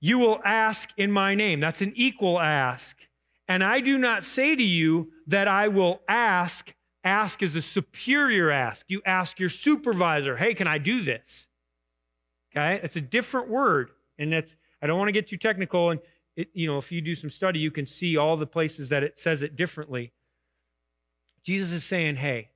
you 0.00 0.18
will 0.18 0.40
ask 0.44 0.90
in 0.96 1.10
my 1.10 1.34
name. 1.34 1.60
That's 1.60 1.80
an 1.80 1.92
equal 1.94 2.40
ask. 2.40 2.96
And 3.48 3.62
I 3.62 3.80
do 3.80 3.98
not 3.98 4.24
say 4.24 4.56
to 4.56 4.62
you 4.62 5.12
that 5.28 5.48
I 5.48 5.68
will 5.68 6.00
ask. 6.08 6.73
Ask 7.04 7.42
is 7.42 7.54
a 7.54 7.62
superior 7.62 8.50
ask. 8.50 8.86
You 8.88 9.02
ask 9.04 9.38
your 9.38 9.50
supervisor, 9.50 10.36
hey, 10.36 10.54
can 10.54 10.66
I 10.66 10.78
do 10.78 11.02
this? 11.02 11.46
Okay? 12.50 12.80
It's 12.82 12.96
a 12.96 13.00
different 13.00 13.48
word. 13.48 13.90
And 14.18 14.32
that's, 14.32 14.56
I 14.82 14.86
don't 14.86 14.98
want 14.98 15.08
to 15.08 15.12
get 15.12 15.28
too 15.28 15.36
technical. 15.36 15.90
And, 15.90 16.00
it, 16.36 16.48
you 16.54 16.66
know, 16.66 16.78
if 16.78 16.90
you 16.90 17.00
do 17.00 17.14
some 17.14 17.30
study, 17.30 17.58
you 17.58 17.70
can 17.70 17.86
see 17.86 18.16
all 18.16 18.36
the 18.36 18.46
places 18.46 18.88
that 18.88 19.02
it 19.02 19.18
says 19.18 19.42
it 19.42 19.54
differently. 19.54 20.12
Jesus 21.44 21.72
is 21.72 21.84
saying, 21.84 22.16
hey, 22.16 22.48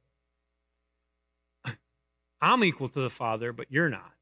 I'm 2.41 2.65
equal 2.65 2.89
to 2.89 3.01
the 3.01 3.11
Father, 3.11 3.53
but 3.53 3.67
you're 3.71 3.91
not. 3.91 4.13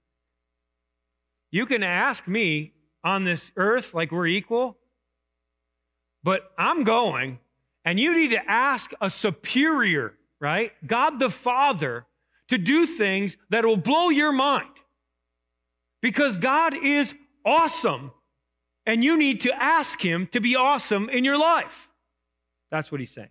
You 1.50 1.66
can 1.66 1.82
ask 1.82 2.26
me 2.26 2.72
on 3.04 3.24
this 3.24 3.52
earth 3.56 3.94
like 3.94 4.10
we're 4.10 4.26
equal, 4.26 4.76
but 6.22 6.50
I'm 6.58 6.82
going, 6.82 7.38
and 7.86 8.00
you 8.00 8.14
need 8.14 8.30
to 8.30 8.50
ask 8.50 8.90
a 9.00 9.08
superior, 9.08 10.12
right? 10.40 10.72
God 10.84 11.20
the 11.20 11.30
Father 11.30 12.04
to 12.48 12.58
do 12.58 12.84
things 12.84 13.36
that 13.50 13.64
will 13.64 13.76
blow 13.76 14.10
your 14.10 14.32
mind. 14.32 14.68
Because 16.02 16.36
God 16.36 16.74
is 16.74 17.14
awesome, 17.44 18.10
and 18.84 19.04
you 19.04 19.16
need 19.16 19.42
to 19.42 19.62
ask 19.62 20.00
Him 20.04 20.28
to 20.32 20.40
be 20.40 20.56
awesome 20.56 21.08
in 21.08 21.24
your 21.24 21.38
life. 21.38 21.88
That's 22.72 22.90
what 22.90 23.00
He's 23.00 23.12
saying. 23.12 23.28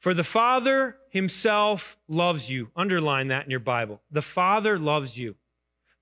For 0.00 0.14
the 0.14 0.24
Father 0.24 0.96
Himself 1.10 1.98
loves 2.08 2.50
you. 2.50 2.70
Underline 2.74 3.28
that 3.28 3.44
in 3.44 3.50
your 3.50 3.60
Bible. 3.60 4.00
The 4.10 4.22
Father 4.22 4.78
loves 4.78 5.16
you. 5.18 5.36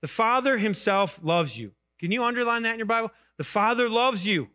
The 0.01 0.07
Father 0.07 0.57
Himself 0.57 1.19
loves 1.21 1.57
you. 1.57 1.71
Can 1.99 2.11
you 2.11 2.23
underline 2.23 2.63
that 2.63 2.73
in 2.73 2.79
your 2.79 2.85
Bible? 2.85 3.11
The 3.37 3.43
Father 3.43 3.89
loves 3.89 4.27
you 4.27 4.49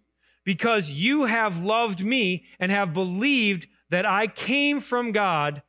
because 0.44 0.90
you 0.90 1.24
have 1.24 1.62
loved 1.64 2.04
me 2.04 2.44
and 2.58 2.70
have 2.72 2.94
believed 2.94 3.66
that 3.90 4.06
I 4.06 4.26
came 4.26 4.80
from 4.80 5.12
God. 5.12 5.62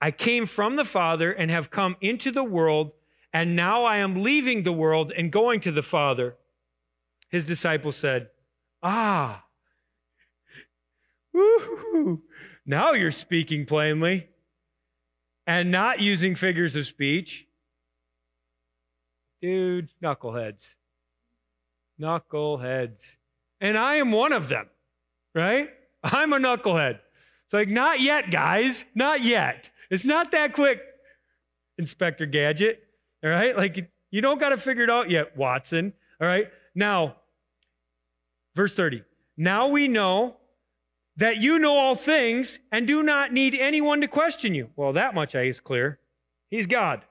I 0.00 0.10
came 0.10 0.46
from 0.46 0.76
the 0.76 0.84
Father 0.84 1.32
and 1.32 1.50
have 1.50 1.70
come 1.70 1.96
into 2.00 2.30
the 2.30 2.44
world, 2.44 2.92
and 3.32 3.56
now 3.56 3.84
I 3.84 3.98
am 3.98 4.22
leaving 4.22 4.62
the 4.62 4.72
world 4.72 5.12
and 5.16 5.32
going 5.32 5.60
to 5.62 5.72
the 5.72 5.82
Father. 5.82 6.36
His 7.28 7.46
disciples 7.46 7.96
said, 7.96 8.28
Ah, 8.82 9.44
woo 11.32 12.22
now 12.68 12.92
you're 12.92 13.10
speaking 13.10 13.64
plainly 13.64 14.28
and 15.46 15.70
not 15.70 16.00
using 16.00 16.36
figures 16.36 16.76
of 16.76 16.84
speech. 16.84 17.46
Dude, 19.40 19.88
knuckleheads. 20.02 20.74
Knuckleheads. 22.00 23.16
And 23.60 23.76
I 23.76 23.96
am 23.96 24.12
one 24.12 24.32
of 24.32 24.48
them, 24.48 24.66
right? 25.34 25.70
I'm 26.02 26.32
a 26.32 26.38
knucklehead. 26.38 27.00
It's 27.46 27.54
like, 27.54 27.68
not 27.68 28.00
yet, 28.00 28.30
guys. 28.30 28.84
Not 28.94 29.22
yet. 29.22 29.70
It's 29.90 30.04
not 30.04 30.32
that 30.32 30.52
quick, 30.52 30.80
Inspector 31.78 32.24
Gadget. 32.26 32.82
All 33.24 33.30
right? 33.30 33.56
Like, 33.56 33.90
you 34.10 34.20
don't 34.20 34.38
got 34.38 34.50
to 34.50 34.56
figure 34.56 34.84
it 34.84 34.90
out 34.90 35.10
yet, 35.10 35.36
Watson. 35.36 35.92
All 36.20 36.28
right? 36.28 36.48
Now, 36.74 37.16
verse 38.54 38.74
30. 38.74 39.02
Now 39.36 39.68
we 39.68 39.88
know 39.88 40.36
that 41.16 41.38
you 41.38 41.58
know 41.58 41.76
all 41.76 41.96
things 41.96 42.58
and 42.70 42.86
do 42.86 43.02
not 43.02 43.32
need 43.32 43.54
anyone 43.54 44.00
to 44.02 44.08
question 44.08 44.54
you. 44.54 44.68
Well, 44.76 44.92
that 44.92 45.14
much 45.14 45.34
I 45.34 45.42
is 45.42 45.58
clear. 45.58 45.98
He's 46.50 46.66
God. 46.66 47.02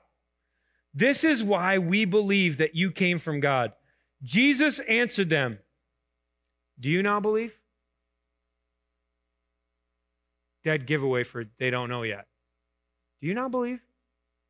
This 0.94 1.24
is 1.24 1.44
why 1.44 1.78
we 1.78 2.06
believe 2.06 2.58
that 2.58 2.74
you 2.74 2.90
came 2.90 3.18
from 3.18 3.40
God. 3.40 3.72
Jesus 4.22 4.80
answered 4.80 5.30
them, 5.30 5.58
Do 6.78 6.88
you 6.88 7.02
not 7.02 7.22
believe? 7.22 7.52
Dead 10.64 10.86
giveaway 10.86 11.24
for 11.24 11.44
they 11.58 11.70
don't 11.70 11.88
know 11.88 12.02
yet. 12.02 12.26
Do 13.20 13.26
you 13.26 13.34
not 13.34 13.50
believe 13.50 13.80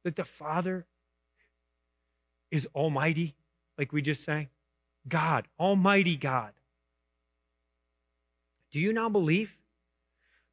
that 0.05 0.17
the 0.17 0.25
Father 0.25 0.87
is 2.51 2.67
Almighty, 2.75 3.35
like 3.77 3.93
we 3.93 4.03
just 4.03 4.25
sang? 4.25 4.49
God, 5.07 5.47
Almighty 5.59 6.17
God. 6.17 6.53
Do 8.71 8.81
you 8.81 8.93
now 8.93 9.09
believe? 9.09 9.51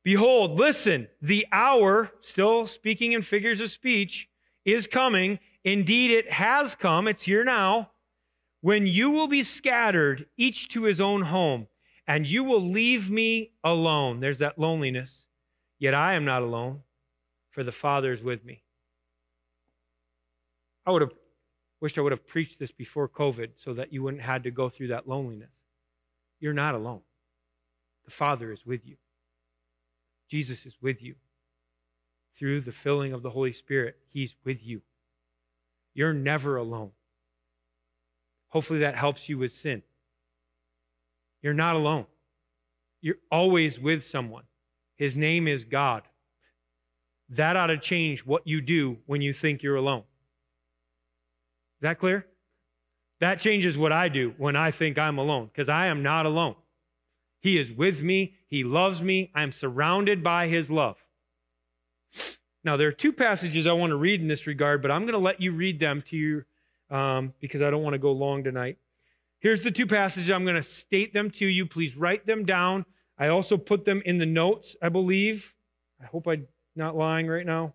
Behold, 0.03 0.51
listen, 0.51 1.07
the 1.21 1.47
hour, 1.51 2.11
still 2.21 2.67
speaking 2.67 3.13
in 3.13 3.21
figures 3.21 3.59
of 3.59 3.71
speech, 3.71 4.29
is 4.63 4.87
coming. 4.87 5.39
Indeed, 5.63 6.11
it 6.11 6.31
has 6.31 6.75
come. 6.75 7.07
It's 7.07 7.23
here 7.23 7.43
now. 7.43 7.89
When 8.65 8.87
you 8.87 9.11
will 9.11 9.27
be 9.27 9.43
scattered, 9.43 10.25
each 10.37 10.69
to 10.69 10.85
his 10.85 10.99
own 10.99 11.21
home, 11.21 11.67
and 12.07 12.27
you 12.27 12.43
will 12.43 12.67
leave 12.67 13.11
me 13.11 13.51
alone. 13.63 14.21
There's 14.21 14.39
that 14.39 14.57
loneliness. 14.57 15.27
Yet 15.77 15.93
I 15.93 16.15
am 16.15 16.25
not 16.25 16.41
alone, 16.41 16.79
for 17.51 17.63
the 17.63 17.71
Father 17.71 18.11
is 18.11 18.23
with 18.23 18.43
me. 18.43 18.63
I 20.83 20.89
would 20.89 21.03
have 21.03 21.11
wished 21.79 21.99
I 21.99 22.01
would 22.01 22.11
have 22.11 22.25
preached 22.25 22.57
this 22.57 22.71
before 22.71 23.07
COVID 23.07 23.51
so 23.53 23.75
that 23.75 23.93
you 23.93 24.01
wouldn't 24.01 24.23
have 24.23 24.41
to 24.41 24.49
go 24.49 24.67
through 24.67 24.87
that 24.87 25.07
loneliness. 25.07 25.53
You're 26.39 26.51
not 26.51 26.73
alone. 26.73 27.01
The 28.05 28.11
Father 28.11 28.51
is 28.51 28.65
with 28.65 28.83
you. 28.83 28.95
Jesus 30.27 30.65
is 30.65 30.75
with 30.81 31.03
you. 31.03 31.13
Through 32.35 32.61
the 32.61 32.71
filling 32.71 33.13
of 33.13 33.21
the 33.21 33.29
Holy 33.29 33.53
Spirit, 33.53 33.97
He's 34.09 34.35
with 34.43 34.65
you. 34.65 34.81
You're 35.93 36.13
never 36.13 36.57
alone. 36.57 36.93
Hopefully, 38.55 38.79
that 38.79 38.95
helps 38.95 39.27
you 39.27 39.37
with 39.37 39.51
sin. 39.51 39.83
You're 41.41 41.53
not 41.53 41.75
alone. 41.75 42.05
You're 43.01 43.17
always 43.29 43.77
with 43.77 44.05
someone. 44.05 44.43
His 44.95 45.17
name 45.17 45.49
is 45.49 45.65
God. 45.65 46.03
That 47.27 47.57
ought 47.57 47.67
to 47.67 47.77
change 47.77 48.25
what 48.25 48.47
you 48.47 48.61
do 48.61 48.99
when 49.07 49.21
you 49.21 49.33
think 49.33 49.61
you're 49.61 49.75
alone. 49.75 50.03
Is 51.79 51.81
that 51.81 51.99
clear? 51.99 52.25
That 53.19 53.41
changes 53.41 53.77
what 53.77 53.91
I 53.91 54.07
do 54.07 54.33
when 54.37 54.55
I 54.55 54.71
think 54.71 54.97
I'm 54.97 55.17
alone, 55.17 55.47
because 55.47 55.67
I 55.67 55.87
am 55.87 56.01
not 56.01 56.25
alone. 56.25 56.55
He 57.41 57.59
is 57.59 57.73
with 57.73 58.01
me. 58.01 58.35
He 58.47 58.63
loves 58.63 59.01
me. 59.01 59.31
I 59.35 59.43
am 59.43 59.51
surrounded 59.51 60.23
by 60.23 60.47
his 60.47 60.71
love. 60.71 60.95
Now, 62.63 62.77
there 62.77 62.87
are 62.87 62.93
two 62.93 63.11
passages 63.11 63.67
I 63.67 63.73
want 63.73 63.89
to 63.89 63.97
read 63.97 64.21
in 64.21 64.29
this 64.29 64.47
regard, 64.47 64.81
but 64.81 64.91
I'm 64.91 65.01
going 65.01 65.11
to 65.11 65.19
let 65.19 65.41
you 65.41 65.51
read 65.51 65.81
them 65.81 66.01
to 66.03 66.15
you 66.15 66.45
um, 66.89 67.33
because 67.39 67.61
I 67.61 67.69
don't 67.69 67.83
want 67.83 67.93
to 67.93 67.99
go 67.99 68.11
long 68.11 68.43
tonight. 68.43 68.77
Here's 69.39 69.61
the 69.61 69.71
two 69.71 69.85
passages. 69.85 70.31
I'm 70.31 70.43
going 70.43 70.55
to 70.55 70.63
state 70.63 71.13
them 71.13 71.29
to 71.31 71.45
you. 71.45 71.65
Please 71.65 71.95
write 71.95 72.25
them 72.25 72.45
down. 72.45 72.85
I 73.17 73.27
also 73.27 73.57
put 73.57 73.85
them 73.85 74.01
in 74.05 74.17
the 74.17 74.25
notes, 74.25 74.75
I 74.81 74.89
believe. 74.89 75.53
I 76.01 76.05
hope 76.05 76.27
I'm 76.27 76.47
not 76.75 76.95
lying 76.95 77.27
right 77.27 77.45
now. 77.45 77.73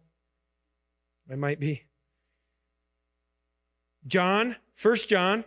I 1.31 1.37
might 1.37 1.61
be. 1.61 1.83
John, 4.07 4.57
1 4.83 4.97
John 5.09 5.45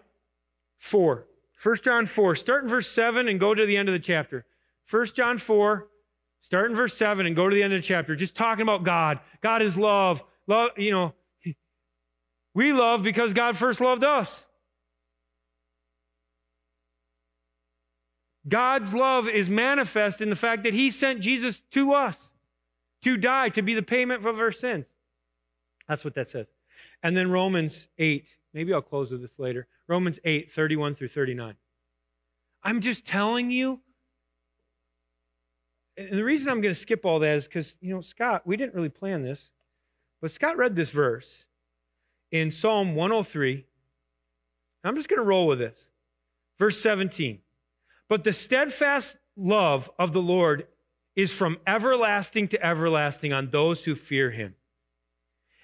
4. 0.77 1.25
1 1.61 1.75
John 1.77 2.05
4, 2.05 2.35
start 2.35 2.63
in 2.63 2.69
verse 2.69 2.89
7 2.89 3.27
and 3.27 3.39
go 3.39 3.53
to 3.53 3.65
the 3.65 3.77
end 3.77 3.89
of 3.89 3.93
the 3.93 3.99
chapter. 3.99 4.45
1 4.89 5.05
John 5.15 5.37
4, 5.37 5.87
start 6.41 6.69
in 6.69 6.75
verse 6.75 6.95
7 6.95 7.25
and 7.25 7.35
go 7.35 7.49
to 7.49 7.55
the 7.55 7.63
end 7.63 7.73
of 7.73 7.81
the 7.81 7.87
chapter. 7.87 8.15
Just 8.15 8.35
talking 8.35 8.63
about 8.63 8.83
God. 8.83 9.19
God 9.41 9.61
is 9.61 9.77
love. 9.77 10.23
Love, 10.47 10.71
you 10.77 10.91
know, 10.91 11.13
we 12.53 12.71
love 12.73 13.03
because 13.03 13.33
God 13.33 13.57
first 13.57 13.81
loved 13.81 14.03
us. 14.03 14.45
God's 18.47 18.93
love 18.93 19.27
is 19.27 19.49
manifest 19.49 20.21
in 20.21 20.29
the 20.29 20.35
fact 20.35 20.63
that 20.63 20.73
He 20.73 20.91
sent 20.91 21.21
Jesus 21.21 21.61
to 21.71 21.93
us 21.93 22.31
to 23.03 23.17
die, 23.17 23.49
to 23.49 23.61
be 23.61 23.73
the 23.73 23.83
payment 23.83 24.25
of 24.25 24.39
our 24.39 24.51
sins. 24.51 24.85
That's 25.87 26.03
what 26.03 26.15
that 26.15 26.29
says. 26.29 26.47
And 27.01 27.15
then 27.15 27.31
Romans 27.31 27.87
8. 27.97 28.27
Maybe 28.53 28.73
I'll 28.73 28.81
close 28.81 29.11
with 29.11 29.21
this 29.21 29.39
later. 29.39 29.67
Romans 29.87 30.19
8, 30.23 30.51
31 30.51 30.95
through 30.95 31.09
39. 31.09 31.55
I'm 32.63 32.81
just 32.81 33.05
telling 33.05 33.51
you. 33.51 33.81
And 35.97 36.17
the 36.17 36.23
reason 36.23 36.49
I'm 36.49 36.61
going 36.61 36.73
to 36.73 36.79
skip 36.79 37.05
all 37.05 37.19
that 37.19 37.35
is 37.35 37.45
because, 37.45 37.75
you 37.81 37.93
know, 37.93 38.01
Scott, 38.01 38.43
we 38.45 38.57
didn't 38.57 38.73
really 38.73 38.89
plan 38.89 39.21
this, 39.21 39.51
but 40.21 40.31
Scott 40.31 40.57
read 40.57 40.75
this 40.75 40.89
verse 40.89 41.45
in 42.33 42.49
Psalm 42.51 42.95
103. 42.95 43.63
I'm 44.83 44.95
just 44.95 45.07
going 45.07 45.19
to 45.19 45.23
roll 45.23 45.47
with 45.47 45.59
this. 45.59 45.87
Verse 46.59 46.81
17. 46.81 47.39
But 48.09 48.25
the 48.25 48.33
steadfast 48.33 49.17
love 49.37 49.89
of 49.97 50.11
the 50.11 50.21
Lord 50.21 50.67
is 51.15 51.31
from 51.31 51.57
everlasting 51.65 52.49
to 52.49 52.65
everlasting 52.65 53.31
on 53.31 53.51
those 53.51 53.85
who 53.85 53.95
fear 53.95 54.31
him, 54.31 54.55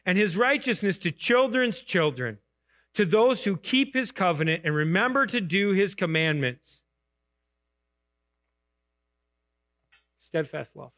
and 0.05 0.17
his 0.17 0.37
righteousness 0.37 0.97
to 0.99 1.11
children's 1.11 1.81
children 1.81 2.37
to 2.93 3.03
those 3.03 3.43
who 3.43 3.57
keep 3.57 3.93
his 3.93 4.11
covenant 4.11 4.61
and 4.63 4.75
remember 4.75 5.25
to 5.25 5.41
do 5.41 5.71
his 5.71 5.95
commandments. 5.95 6.81
Steadfast 10.19 10.75
love. 10.75 10.91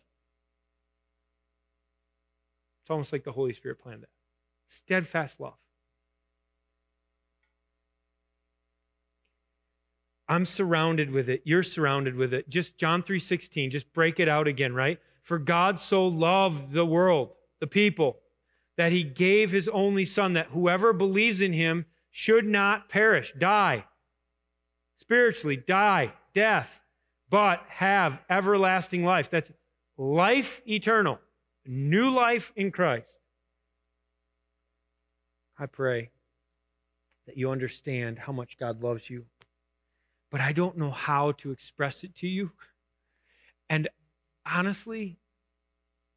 It's 2.84 2.92
almost 2.92 3.14
like 3.14 3.24
the 3.24 3.32
Holy 3.32 3.54
Spirit 3.54 3.80
planned 3.80 4.04
that. 4.04 4.10
Steadfast 4.72 5.40
love. 5.40 5.54
I'm 10.30 10.46
surrounded 10.46 11.12
with 11.12 11.28
it. 11.28 11.42
You're 11.44 11.62
surrounded 11.62 12.16
with 12.16 12.34
it. 12.34 12.48
Just 12.48 12.78
John 12.78 13.04
3:16, 13.04 13.70
just 13.70 13.92
break 13.92 14.18
it 14.18 14.30
out 14.30 14.48
again, 14.48 14.74
right? 14.74 14.98
For 15.22 15.38
God 15.38 15.78
so 15.78 16.08
loved 16.08 16.72
the 16.72 16.86
world, 16.86 17.36
the 17.60 17.68
people, 17.68 18.22
that 18.78 18.94
he 18.94 19.04
gave 19.04 19.52
his 19.52 19.68
only 19.68 20.06
son, 20.06 20.34
that 20.34 20.48
whoever 20.48 20.94
believes 20.94 21.42
in 21.42 21.52
him 21.52 21.86
should 22.10 22.46
not 22.46 22.88
perish, 22.88 23.34
die, 23.38 23.86
spiritually, 25.00 25.58
die, 25.58 26.14
death, 26.34 26.80
but 27.30 27.66
have 27.68 28.20
everlasting 28.30 29.04
life. 29.04 29.30
That's 29.30 29.52
life 29.98 30.62
eternal, 30.66 31.20
new 31.66 32.10
life 32.10 32.54
in 32.56 32.72
Christ. 32.72 33.21
I 35.62 35.67
pray 35.67 36.10
that 37.28 37.38
you 37.38 37.52
understand 37.52 38.17
how 38.17 38.34
much 38.34 38.58
God 38.58 38.82
loves 38.82 39.12
you, 39.12 39.26
but 40.32 40.41
I 40.41 40.54
don't 40.54 40.76
know 40.76 40.89
how 40.89 41.34
to 41.34 41.52
express 41.52 42.04
it 42.04 42.15
to 42.15 42.28
you. 42.28 42.50
And 43.69 43.88
honestly, 44.43 45.19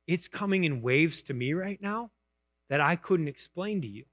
it's 0.07 0.28
coming 0.28 0.64
in 0.64 0.80
waves 0.80 1.22
to 1.24 1.35
me 1.35 1.52
right 1.52 1.78
now 1.83 2.11
that 2.70 2.80
I 2.80 2.96
couldn't 2.96 3.28
explain 3.28 3.83
to 3.83 3.87
you. 3.87 4.07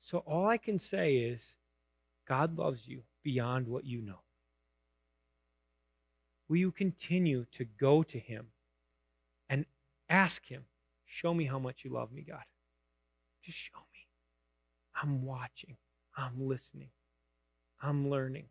So 0.00 0.18
all 0.26 0.48
I 0.48 0.56
can 0.56 0.78
say 0.78 1.16
is 1.16 1.42
God 2.26 2.56
loves 2.56 2.88
you 2.88 3.02
beyond 3.22 3.68
what 3.68 3.84
you 3.84 4.00
know. 4.00 4.20
Will 6.48 6.56
you 6.56 6.72
continue 6.72 7.44
to 7.52 7.66
go 7.66 8.02
to 8.02 8.18
Him 8.18 8.46
ask 10.14 10.46
Him, 10.46 10.64
Show 11.06 11.34
me 11.34 11.44
how 11.44 11.58
much 11.58 11.84
you 11.84 11.92
love 11.92 12.12
me, 12.12 12.22
God? 12.22 12.42
Just 13.44 13.58
show 13.58 13.78
me. 13.78 14.00
I'm 15.00 15.24
watching, 15.24 15.76
I'm 16.16 16.48
listening, 16.48 16.88
I'm 17.82 18.08
learning. 18.08 18.46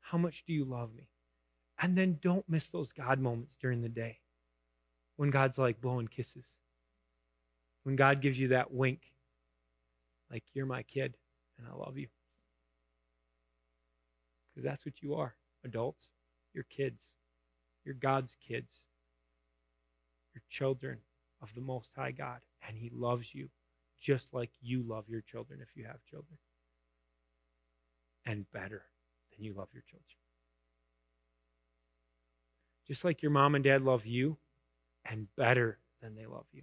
How 0.00 0.18
much 0.18 0.44
do 0.46 0.52
you 0.52 0.64
love 0.64 0.94
me? 0.94 1.08
And 1.80 1.96
then 1.96 2.18
don't 2.22 2.48
miss 2.48 2.68
those 2.68 2.92
God 2.92 3.18
moments 3.18 3.56
during 3.60 3.82
the 3.82 3.88
day 3.88 4.18
when 5.16 5.30
God's 5.30 5.58
like 5.58 5.80
blowing 5.80 6.08
kisses. 6.08 6.44
When 7.82 7.96
God 7.96 8.22
gives 8.22 8.38
you 8.38 8.48
that 8.48 8.72
wink, 8.72 9.00
like, 10.30 10.44
you're 10.54 10.66
my 10.66 10.82
kid 10.82 11.14
and 11.58 11.66
I 11.66 11.76
love 11.76 11.98
you. 11.98 12.08
Because 14.54 14.64
that's 14.64 14.84
what 14.86 15.02
you 15.02 15.14
are, 15.14 15.34
adults. 15.64 16.04
You're 16.54 16.64
kids. 16.64 17.00
You're 17.84 17.94
God's 17.94 18.36
kids. 18.46 18.72
You're 20.34 20.42
children 20.50 20.98
of 21.42 21.48
the 21.54 21.60
Most 21.60 21.90
High 21.96 22.12
God. 22.12 22.38
And 22.66 22.76
He 22.76 22.90
loves 22.94 23.34
you 23.34 23.48
just 24.00 24.26
like 24.32 24.50
you 24.60 24.82
love 24.82 25.04
your 25.08 25.22
children 25.22 25.60
if 25.62 25.68
you 25.76 25.84
have 25.84 26.04
children. 26.10 26.38
And 28.26 28.50
better 28.52 28.82
than 29.30 29.44
you 29.44 29.54
love 29.54 29.68
your 29.72 29.84
children. 29.88 30.04
Just 32.86 33.04
like 33.04 33.22
your 33.22 33.30
mom 33.30 33.54
and 33.54 33.64
dad 33.64 33.82
love 33.82 34.04
you, 34.04 34.36
and 35.06 35.26
better 35.36 35.78
than 36.02 36.14
they 36.14 36.26
love 36.26 36.46
you. 36.52 36.62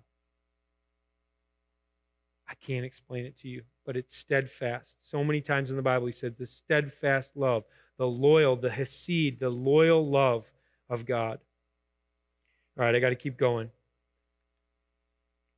I 2.47 2.53
can't 2.55 2.85
explain 2.85 3.25
it 3.25 3.39
to 3.39 3.47
you, 3.47 3.63
but 3.85 3.95
it's 3.95 4.17
steadfast. 4.17 4.95
So 5.01 5.23
many 5.23 5.41
times 5.41 5.69
in 5.69 5.77
the 5.77 5.81
Bible, 5.81 6.07
he 6.07 6.11
said 6.11 6.35
the 6.37 6.45
steadfast 6.45 7.31
love, 7.35 7.63
the 7.97 8.05
loyal, 8.05 8.55
the 8.55 8.69
hesed, 8.69 9.39
the 9.39 9.49
loyal 9.49 10.09
love 10.09 10.45
of 10.89 11.05
God. 11.05 11.39
All 12.77 12.85
right, 12.85 12.95
I 12.95 12.99
got 12.99 13.09
to 13.09 13.15
keep 13.15 13.37
going. 13.37 13.69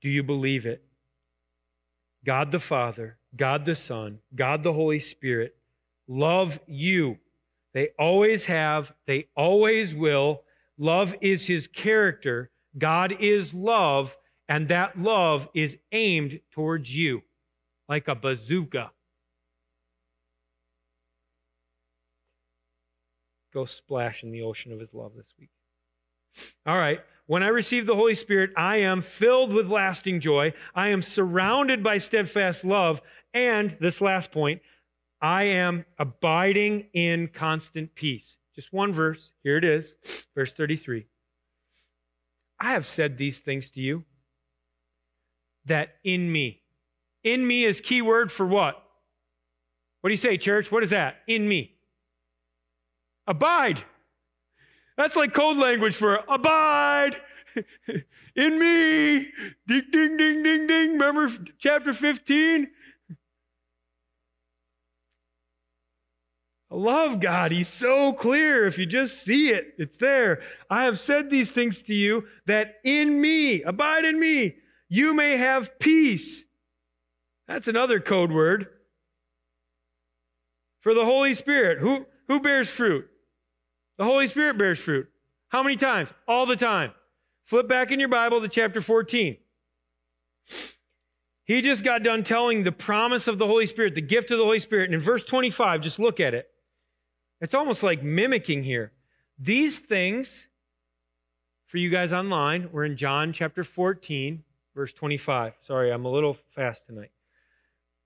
Do 0.02 0.10
you 0.10 0.24
believe 0.24 0.66
it? 0.66 0.84
God 2.26 2.52
the 2.52 2.60
Father, 2.60 3.18
God 3.36 3.66
the 3.66 3.76
Son, 3.76 4.20
God 4.36 4.64
the 4.64 4.74
Holy 4.74 5.00
Spirit 5.00 5.56
love 6.08 6.60
you. 6.68 7.18
They 7.74 7.90
always 7.98 8.46
have, 8.46 8.94
they 9.08 9.28
always 9.36 9.96
will. 9.96 10.42
Love 10.78 11.16
is 11.22 11.46
his 11.46 11.68
character. 11.68 12.50
God 12.78 13.18
is 13.20 13.54
love, 13.54 14.18
and 14.50 14.68
that 14.68 15.00
love 15.00 15.48
is 15.54 15.78
aimed 15.92 16.40
towards 16.52 16.96
you 16.96 17.22
like 17.88 18.08
a 18.08 18.16
bazooka. 18.16 18.92
Go 23.54 23.66
splash 23.66 24.24
in 24.24 24.32
the 24.32 24.42
ocean 24.42 24.72
of 24.72 24.80
his 24.80 24.94
love 24.94 25.12
this 25.16 25.34
week. 25.40 25.50
All 26.66 26.78
right. 26.78 27.00
When 27.26 27.44
I 27.44 27.48
receive 27.48 27.86
the 27.86 27.96
Holy 27.96 28.16
Spirit, 28.16 28.52
I 28.58 28.78
am 28.78 29.02
filled 29.02 29.54
with 29.54 29.70
lasting 29.70 30.20
joy. 30.20 30.54
I 30.76 30.90
am 30.90 31.02
surrounded 31.02 31.84
by 31.84 31.98
steadfast 31.98 32.66
love. 32.66 33.02
And 33.34 33.78
this 33.80 34.02
last 34.02 34.32
point, 34.32 34.62
I 35.22 35.44
am 35.44 35.86
abiding 35.98 36.88
in 36.94 37.30
constant 37.30 37.96
peace. 37.96 38.36
Just 38.56 38.74
one 38.74 38.94
verse. 38.94 39.32
Here 39.42 39.58
it 39.58 39.64
is, 39.64 39.96
verse 40.36 40.54
33. 40.54 41.06
I 42.60 42.72
have 42.72 42.86
said 42.86 43.18
these 43.18 43.40
things 43.40 43.70
to 43.72 43.82
you 43.82 44.04
that 45.66 45.96
in 46.04 46.32
me. 46.32 46.62
In 47.24 47.46
me 47.48 47.64
is 47.64 47.80
key 47.80 48.02
word 48.02 48.32
for 48.32 48.46
what? 48.46 48.84
What 50.02 50.10
do 50.10 50.12
you 50.12 50.18
say, 50.18 50.38
church? 50.38 50.72
What 50.72 50.84
is 50.84 50.90
that? 50.90 51.18
In 51.26 51.48
me. 51.48 51.74
Abide. 53.26 53.82
That's 54.98 55.16
like 55.16 55.34
code 55.34 55.58
language 55.58 55.96
for 55.96 56.20
abide 56.28 57.16
in 58.36 58.60
me. 58.60 59.32
Ding, 59.68 59.84
ding, 59.92 60.18
ding, 60.18 60.44
ding, 60.44 60.68
ding. 60.68 60.92
Remember 60.94 61.30
chapter 61.58 61.94
15? 61.94 62.68
I 66.72 66.76
love 66.76 67.20
God. 67.20 67.52
He's 67.52 67.68
so 67.68 68.14
clear. 68.14 68.66
If 68.66 68.80
you 68.80 68.86
just 68.86 69.24
see 69.24 69.50
it, 69.50 69.76
it's 69.78 69.98
there. 69.98 70.42
I 70.70 70.86
have 70.86 71.00
said 71.00 71.30
these 71.30 71.52
things 71.52 71.84
to 71.84 71.94
you 71.94 72.26
that 72.48 72.76
in 72.84 73.22
me, 73.22 73.62
abide 73.62 74.06
in 74.06 74.20
me, 74.20 74.56
you 74.90 75.14
may 75.14 75.38
have 75.38 75.78
peace. 75.80 76.44
That's 77.48 77.68
another 77.68 78.00
code 78.00 78.32
word 78.32 78.68
for 80.82 80.94
the 80.94 81.06
Holy 81.06 81.36
Spirit. 81.36 81.80
Who, 81.80 82.08
who 82.28 82.40
bears 82.40 82.70
fruit? 82.70 83.08
The 83.98 84.04
Holy 84.04 84.28
Spirit 84.28 84.58
bears 84.58 84.80
fruit. 84.80 85.10
How 85.50 85.62
many 85.64 85.76
times? 85.76 86.10
All 86.28 86.46
the 86.46 86.56
time. 86.56 86.92
Flip 87.46 87.68
back 87.68 87.92
in 87.92 88.00
your 88.00 88.10
Bible 88.10 88.42
to 88.42 88.48
chapter 88.48 88.82
14. 88.82 89.38
He 91.46 91.62
just 91.62 91.84
got 91.84 92.04
done 92.04 92.24
telling 92.24 92.64
the 92.64 92.72
promise 92.72 93.28
of 93.28 93.38
the 93.38 93.46
Holy 93.46 93.66
Spirit, 93.66 93.96
the 93.96 94.02
gift 94.02 94.32
of 94.32 94.38
the 94.38 94.46
Holy 94.46 94.60
Spirit. 94.60 94.86
And 94.86 94.96
in 94.96 95.02
verse 95.02 95.24
25, 95.24 95.82
just 95.82 96.00
look 96.00 96.20
at 96.20 96.34
it. 96.34 96.50
It's 97.42 97.54
almost 97.54 97.84
like 97.84 98.02
mimicking 98.02 98.64
here. 98.64 98.94
These 99.38 99.80
things, 99.80 100.48
for 101.66 101.78
you 101.78 101.90
guys 101.90 102.14
online, 102.14 102.70
we're 102.72 102.86
in 102.86 102.96
John 102.96 103.34
chapter 103.34 103.64
14, 103.64 104.44
verse 104.74 104.94
25. 104.94 105.54
Sorry, 105.62 105.92
I'm 105.92 106.06
a 106.06 106.12
little 106.12 106.38
fast 106.56 106.88
tonight. 106.88 107.12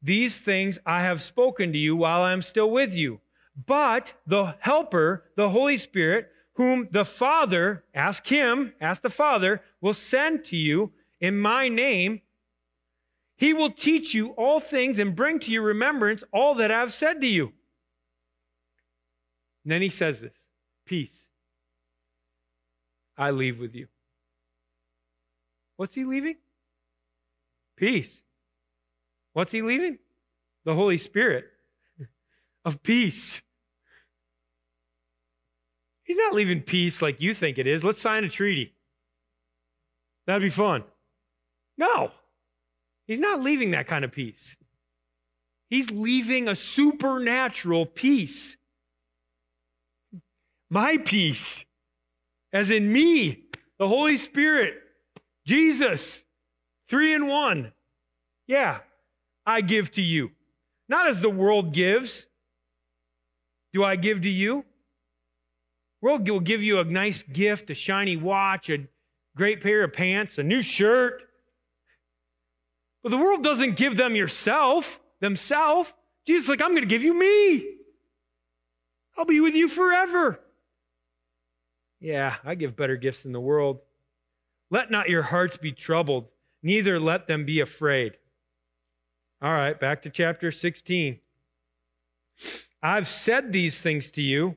These 0.01 0.39
things 0.39 0.79
I 0.85 1.01
have 1.03 1.21
spoken 1.21 1.71
to 1.73 1.77
you 1.77 1.95
while 1.95 2.23
I 2.23 2.33
am 2.33 2.41
still 2.41 2.71
with 2.71 2.95
you. 2.95 3.19
But 3.65 4.13
the 4.27 4.55
Helper, 4.59 5.25
the 5.35 5.49
Holy 5.49 5.77
Spirit, 5.77 6.29
whom 6.53 6.87
the 6.91 7.05
Father, 7.05 7.83
ask 7.93 8.25
Him, 8.25 8.73
ask 8.79 9.01
the 9.01 9.09
Father, 9.09 9.61
will 9.81 9.93
send 9.93 10.45
to 10.45 10.55
you 10.55 10.91
in 11.19 11.39
my 11.39 11.67
name, 11.67 12.21
He 13.35 13.53
will 13.53 13.71
teach 13.71 14.13
you 14.13 14.29
all 14.29 14.59
things 14.59 14.99
and 14.99 15.15
bring 15.15 15.39
to 15.39 15.51
your 15.51 15.63
remembrance 15.63 16.23
all 16.31 16.55
that 16.55 16.71
I 16.71 16.79
have 16.79 16.93
said 16.93 17.21
to 17.21 17.27
you. 17.27 17.53
And 19.67 19.73
then 19.73 19.81
he 19.81 19.89
says 19.89 20.21
this 20.21 20.37
Peace 20.85 21.25
I 23.17 23.31
leave 23.31 23.59
with 23.59 23.75
you. 23.75 23.87
What's 25.75 25.93
he 25.93 26.05
leaving? 26.05 26.37
Peace. 27.75 28.21
What's 29.33 29.51
he 29.51 29.61
leaving? 29.61 29.99
The 30.63 30.73
Holy 30.73 30.97
Spirit 30.97 31.47
of 32.63 32.81
peace. 32.81 33.41
He's 36.07 36.17
not 36.17 36.33
leaving 36.33 36.61
peace 36.61 37.03
like 37.03 37.21
you 37.21 37.35
think 37.35 37.59
it 37.59 37.67
is. 37.67 37.83
Let's 37.83 38.01
sign 38.01 38.23
a 38.23 38.29
treaty. 38.29 38.73
That'd 40.25 40.41
be 40.41 40.49
fun. 40.49 40.83
No, 41.77 42.11
he's 43.05 43.19
not 43.19 43.41
leaving 43.41 43.71
that 43.71 43.87
kind 43.87 44.03
of 44.03 44.11
peace. 44.11 44.57
He's 45.69 45.91
leaving 45.91 46.47
a 46.47 46.55
supernatural 46.55 47.85
peace 47.85 48.57
my 50.69 50.97
peace, 50.97 51.65
as 52.51 52.71
in 52.71 52.91
me, 52.91 53.43
the 53.79 53.87
Holy 53.87 54.17
Spirit, 54.17 54.75
Jesus, 55.45 56.23
three 56.89 57.13
in 57.13 57.27
one. 57.27 57.71
Yeah, 58.47 58.79
I 59.45 59.61
give 59.61 59.91
to 59.91 60.01
you. 60.01 60.31
Not 60.89 61.07
as 61.07 61.21
the 61.21 61.29
world 61.29 61.73
gives. 61.73 62.25
Do 63.73 63.83
I 63.83 63.95
give 63.95 64.21
to 64.21 64.29
you? 64.29 64.65
World 66.01 66.27
will 66.29 66.39
give 66.39 66.63
you 66.63 66.79
a 66.79 66.83
nice 66.83 67.23
gift, 67.23 67.69
a 67.69 67.75
shiny 67.75 68.17
watch, 68.17 68.69
a 68.69 68.87
great 69.35 69.61
pair 69.61 69.83
of 69.83 69.93
pants, 69.93 70.37
a 70.37 70.43
new 70.43 70.61
shirt. 70.61 71.23
But 73.03 73.09
the 73.09 73.17
world 73.17 73.43
doesn't 73.43 73.75
give 73.75 73.97
them 73.97 74.15
yourself, 74.15 74.99
themselves. 75.21 75.91
Jesus 76.25 76.49
like, 76.49 76.61
I'm 76.61 76.71
going 76.71 76.81
to 76.81 76.87
give 76.87 77.03
you 77.03 77.13
me. 77.13 77.77
I'll 79.17 79.25
be 79.25 79.39
with 79.39 79.55
you 79.55 79.67
forever. 79.67 80.39
Yeah, 81.99 82.35
I 82.43 82.55
give 82.55 82.75
better 82.75 82.95
gifts 82.95 83.23
than 83.23 83.31
the 83.31 83.39
world. 83.39 83.79
Let 84.69 84.91
not 84.91 85.09
your 85.09 85.23
hearts 85.23 85.57
be 85.57 85.71
troubled, 85.71 86.27
neither 86.61 86.99
let 86.99 87.27
them 87.27 87.45
be 87.45 87.61
afraid. 87.61 88.17
All 89.41 89.51
right, 89.51 89.79
back 89.79 90.03
to 90.03 90.09
chapter 90.09 90.51
16. 90.51 91.19
I've 92.83 93.07
said 93.07 93.51
these 93.51 93.81
things 93.81 94.11
to 94.11 94.21
you. 94.21 94.55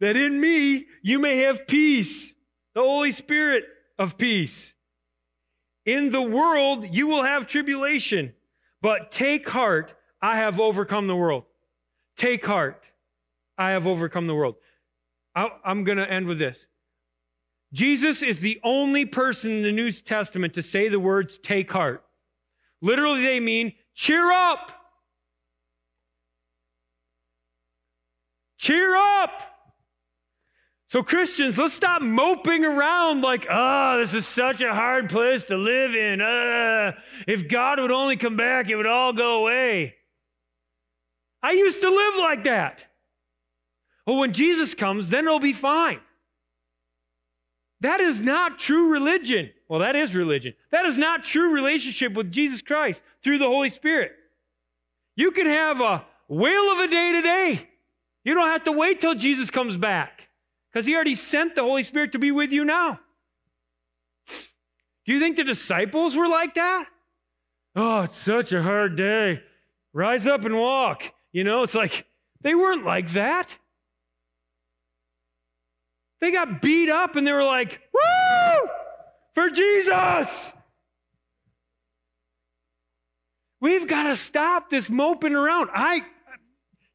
That 0.00 0.16
in 0.16 0.40
me 0.40 0.86
you 1.02 1.18
may 1.18 1.38
have 1.38 1.66
peace, 1.66 2.34
the 2.74 2.80
Holy 2.80 3.12
Spirit 3.12 3.64
of 3.98 4.16
peace. 4.18 4.74
In 5.86 6.10
the 6.10 6.22
world 6.22 6.86
you 6.90 7.06
will 7.06 7.22
have 7.22 7.46
tribulation, 7.46 8.34
but 8.82 9.12
take 9.12 9.48
heart, 9.48 9.94
I 10.22 10.36
have 10.36 10.60
overcome 10.60 11.06
the 11.06 11.16
world. 11.16 11.44
Take 12.16 12.44
heart, 12.44 12.82
I 13.56 13.70
have 13.70 13.86
overcome 13.86 14.26
the 14.26 14.34
world. 14.34 14.56
I'm 15.34 15.84
going 15.84 15.98
to 15.98 16.10
end 16.10 16.26
with 16.26 16.38
this. 16.38 16.66
Jesus 17.72 18.22
is 18.22 18.40
the 18.40 18.60
only 18.64 19.04
person 19.04 19.52
in 19.52 19.62
the 19.62 19.72
New 19.72 19.92
Testament 19.92 20.54
to 20.54 20.62
say 20.62 20.88
the 20.88 20.98
words 20.98 21.38
take 21.38 21.70
heart. 21.70 22.04
Literally, 22.82 23.22
they 23.22 23.38
mean 23.38 23.72
cheer 23.94 24.32
up. 24.32 24.72
Cheer 28.60 28.94
up. 28.94 29.42
So, 30.90 31.02
Christians, 31.02 31.56
let's 31.56 31.72
stop 31.72 32.02
moping 32.02 32.62
around 32.62 33.22
like, 33.22 33.46
oh, 33.48 33.96
this 33.96 34.12
is 34.12 34.26
such 34.26 34.60
a 34.60 34.74
hard 34.74 35.08
place 35.08 35.46
to 35.46 35.56
live 35.56 35.94
in. 35.94 36.20
Uh, 36.20 36.92
if 37.26 37.48
God 37.48 37.80
would 37.80 37.90
only 37.90 38.18
come 38.18 38.36
back, 38.36 38.68
it 38.68 38.76
would 38.76 38.84
all 38.84 39.14
go 39.14 39.38
away. 39.38 39.94
I 41.42 41.52
used 41.52 41.80
to 41.80 41.88
live 41.88 42.14
like 42.18 42.44
that. 42.44 42.84
Well, 44.06 44.18
when 44.18 44.34
Jesus 44.34 44.74
comes, 44.74 45.08
then 45.08 45.24
it'll 45.24 45.40
be 45.40 45.54
fine. 45.54 46.00
That 47.80 48.00
is 48.00 48.20
not 48.20 48.58
true 48.58 48.92
religion. 48.92 49.48
Well, 49.70 49.80
that 49.80 49.96
is 49.96 50.14
religion. 50.14 50.52
That 50.70 50.84
is 50.84 50.98
not 50.98 51.24
true 51.24 51.54
relationship 51.54 52.12
with 52.12 52.30
Jesus 52.30 52.60
Christ 52.60 53.02
through 53.24 53.38
the 53.38 53.46
Holy 53.46 53.70
Spirit. 53.70 54.12
You 55.16 55.30
can 55.30 55.46
have 55.46 55.80
a 55.80 56.04
whale 56.28 56.72
of 56.72 56.80
a 56.80 56.88
day 56.88 57.12
today. 57.14 57.69
You 58.24 58.34
don't 58.34 58.48
have 58.48 58.64
to 58.64 58.72
wait 58.72 59.00
till 59.00 59.14
Jesus 59.14 59.50
comes 59.50 59.76
back 59.76 60.28
because 60.70 60.86
he 60.86 60.94
already 60.94 61.14
sent 61.14 61.54
the 61.54 61.62
Holy 61.62 61.82
Spirit 61.82 62.12
to 62.12 62.18
be 62.18 62.30
with 62.30 62.52
you 62.52 62.64
now. 62.64 63.00
Do 64.28 65.12
you 65.12 65.18
think 65.18 65.36
the 65.36 65.44
disciples 65.44 66.14
were 66.14 66.28
like 66.28 66.54
that? 66.54 66.86
Oh, 67.74 68.02
it's 68.02 68.18
such 68.18 68.52
a 68.52 68.62
hard 68.62 68.96
day. 68.96 69.40
Rise 69.92 70.26
up 70.26 70.44
and 70.44 70.56
walk. 70.56 71.02
You 71.32 71.44
know, 71.44 71.62
it's 71.62 71.74
like 71.74 72.06
they 72.42 72.54
weren't 72.54 72.84
like 72.84 73.12
that. 73.12 73.56
They 76.20 76.30
got 76.30 76.60
beat 76.60 76.90
up 76.90 77.16
and 77.16 77.26
they 77.26 77.32
were 77.32 77.44
like, 77.44 77.80
woo, 77.94 78.68
for 79.34 79.48
Jesus. 79.48 80.52
We've 83.60 83.86
got 83.86 84.08
to 84.08 84.16
stop 84.16 84.70
this 84.70 84.90
moping 84.90 85.34
around. 85.34 85.70
I 85.72 86.02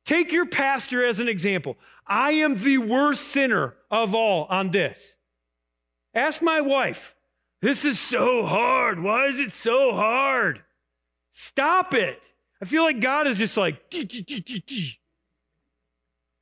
take 0.06 0.32
your 0.32 0.46
pastor 0.46 1.04
as 1.06 1.20
an 1.20 1.28
example. 1.28 1.78
I 2.08 2.32
am 2.32 2.58
the 2.58 2.78
worst 2.78 3.24
sinner 3.24 3.76
of 3.91 4.15
all 4.15 4.46
on 4.50 4.72
this. 4.72 5.15
Ask 6.13 6.41
my 6.41 6.62
wife. 6.62 7.15
This 7.62 7.84
is 7.84 8.00
so 8.00 8.46
hard. 8.46 9.02
Why 9.02 9.28
is 9.28 9.39
it 9.39 9.54
so 9.54 9.91
hard? 9.94 10.62
Stop 11.32 11.94
it. 11.94 12.22
I 12.62 12.65
feel 12.65 12.84
like 12.84 13.00
God 13.02 13.28
is 13.28 13.38
just 13.38 13.58
like, 13.58 13.94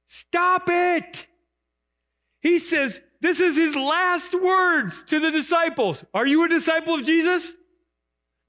stop 0.05 0.63
it. 0.67 1.27
He 2.41 2.59
says, 2.59 2.99
this 3.21 3.39
is 3.39 3.55
his 3.55 3.75
last 3.75 4.39
words 4.39 5.01
to 5.03 5.19
the 5.19 5.31
disciples. 5.31 6.03
Are 6.13 6.27
you 6.27 6.43
a 6.43 6.49
disciple 6.49 6.95
of 6.95 7.03
Jesus? 7.03 7.53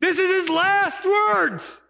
This 0.00 0.18
is 0.18 0.30
his 0.30 0.48
last 0.48 1.04
words. 1.06 1.80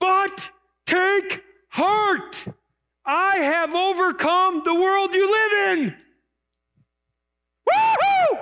But 0.00 0.50
take 0.88 1.42
heart. 1.68 2.44
I 3.04 3.36
have 3.36 3.74
overcome 3.74 4.62
the 4.64 4.74
world 4.74 5.14
you 5.14 5.30
live 5.30 5.78
in. 5.78 5.94
Woohoo! 7.68 8.38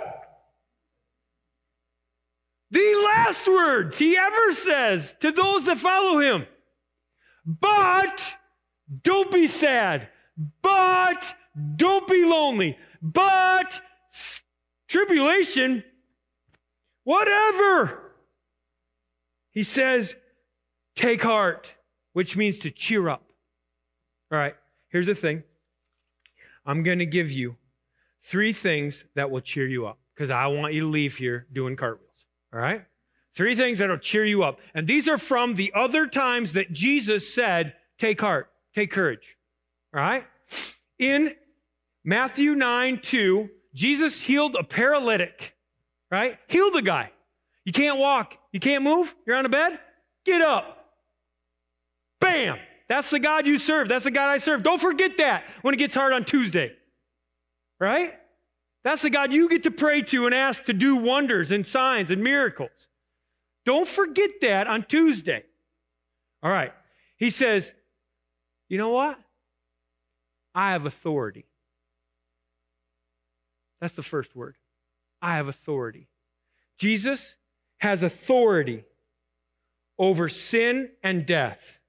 The 2.71 3.03
last 3.05 3.47
words 3.47 3.99
he 3.99 4.17
ever 4.17 4.53
says 4.53 5.15
to 5.21 5.33
those 5.33 5.67
that 5.67 5.79
follow 5.79 6.19
him. 6.19 6.47
But 7.45 8.37
don't 9.03 9.31
be 9.31 9.47
sad. 9.47 10.09
But 10.63 11.35
don't 11.77 12.07
be 12.07 12.25
lonely. 12.25 12.77
But 13.01 13.81
tribulation, 14.89 15.85
whatever. 17.05 18.03
He 19.53 19.63
says, 19.63 20.15
take 20.97 21.23
heart, 21.23 21.76
which 22.17 22.35
means 22.35 22.59
to 22.61 22.71
cheer 22.71 23.11
up. 23.11 23.31
All 24.33 24.39
right, 24.39 24.55
here's 24.89 25.05
the 25.05 25.15
thing 25.15 25.43
I'm 26.65 26.83
going 26.83 27.01
to 27.01 27.05
give 27.05 27.31
you 27.31 27.57
three 28.25 28.55
things 28.55 29.05
that 29.17 29.31
will 29.31 29.43
cheer 29.43 29.67
you 29.67 29.87
up 29.87 29.99
because 30.15 30.31
I 30.31 30.47
want 30.47 30.73
you 30.73 30.81
to 30.81 30.87
leave 30.87 31.15
here 31.19 31.47
doing 31.53 31.77
cartwheels. 31.77 32.25
All 32.55 32.59
right? 32.59 32.87
Three 33.35 33.55
things 33.55 33.81
that 33.81 33.91
will 33.91 33.99
cheer 33.99 34.25
you 34.25 34.45
up. 34.45 34.61
And 34.75 34.87
these 34.87 35.11
are 35.11 35.19
from 35.19 35.57
the 35.57 35.75
other 35.77 36.07
times 36.07 36.55
that 36.55 36.73
Jesus 36.73 37.35
said, 37.35 37.75
Take 37.99 38.23
heart, 38.23 38.49
take 38.75 38.91
courage. 38.91 39.37
All 39.95 40.01
right? 40.01 40.25
In 40.99 41.35
Matthew 42.03 42.55
9 42.55 43.01
2, 43.03 43.51
Jesus 43.75 44.19
healed 44.19 44.57
a 44.59 44.65
paralytic, 44.65 45.55
right? 46.11 46.39
Heal 46.49 46.71
the 46.71 46.81
guy. 46.81 47.11
You 47.67 47.73
can't 47.73 47.99
walk, 47.99 48.39
you 48.53 48.61
can't 48.61 48.83
move, 48.83 49.15
you're 49.27 49.37
on 49.37 49.45
a 49.45 49.51
bed, 49.51 49.79
get 50.25 50.41
up. 50.41 50.77
Bam! 52.21 52.59
That's 52.89 53.11
the 53.11 53.19
God 53.19 53.47
you 53.47 53.59
serve. 53.59 53.89
That's 53.89 54.05
the 54.05 54.11
God 54.11 54.29
I 54.29 54.39
serve. 54.39 54.63
Don't 54.63 54.81
forget 54.81 55.17
that 55.19 55.45
when 55.63 55.75
it 55.75 55.79
gets 55.79 55.95
hard 55.95 56.13
on 56.13 56.25
Tuesday, 56.25 56.73
right? 57.81 58.15
That's 58.85 59.03
the 59.03 59.11
God 59.11 59.33
you 59.33 59.49
get 59.49 59.65
to 59.65 59.73
pray 59.73 60.03
to 60.03 60.27
and 60.27 60.35
ask 60.35 60.65
to 60.67 60.73
do 60.73 60.95
wonders 60.95 61.51
and 61.51 61.67
signs 61.67 62.13
and 62.13 62.23
miracles. 62.23 62.87
Don't 63.65 63.89
forget 63.89 64.31
that 64.43 64.69
on 64.69 64.85
Tuesday. 64.85 65.43
All 66.43 66.51
right. 66.51 66.73
He 67.17 67.31
says, 67.31 67.73
you 68.69 68.79
know 68.79 68.91
what? 68.91 69.19
I 70.55 70.71
have 70.71 70.87
authority. 70.87 71.47
That's 73.81 73.95
the 73.95 74.05
first 74.05 74.37
word. 74.37 74.55
I 75.21 75.35
have 75.37 75.49
authority. 75.49 76.09
Jesus 76.79 77.35
has 77.79 78.05
authority 78.05 78.85
over 79.99 80.29
sin 80.29 80.91
and 81.03 81.27
death. 81.27 81.81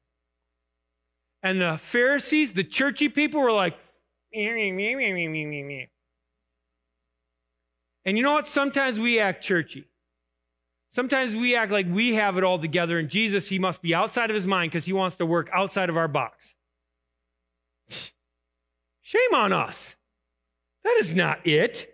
And 1.43 1.61
the 1.61 1.77
Pharisees, 1.81 2.53
the 2.53 2.63
churchy 2.63 3.09
people, 3.09 3.41
were 3.41 3.51
like, 3.51 3.77
and 8.07 8.17
you 8.17 8.23
know 8.23 8.33
what? 8.33 8.47
Sometimes 8.47 8.99
we 8.99 9.19
act 9.19 9.43
churchy. 9.43 9.85
Sometimes 10.91 11.35
we 11.35 11.55
act 11.55 11.71
like 11.71 11.85
we 11.89 12.15
have 12.15 12.37
it 12.37 12.43
all 12.43 12.57
together, 12.57 12.97
and 12.97 13.09
Jesus, 13.09 13.47
he 13.47 13.59
must 13.59 13.81
be 13.81 13.93
outside 13.93 14.29
of 14.29 14.33
his 14.33 14.47
mind 14.47 14.71
because 14.71 14.85
he 14.85 14.93
wants 14.93 15.17
to 15.17 15.25
work 15.25 15.49
outside 15.53 15.89
of 15.89 15.97
our 15.97 16.07
box. 16.07 16.45
Shame 19.01 19.33
on 19.33 19.53
us. 19.53 19.95
That 20.83 20.95
is 20.97 21.13
not 21.13 21.45
it. 21.45 21.93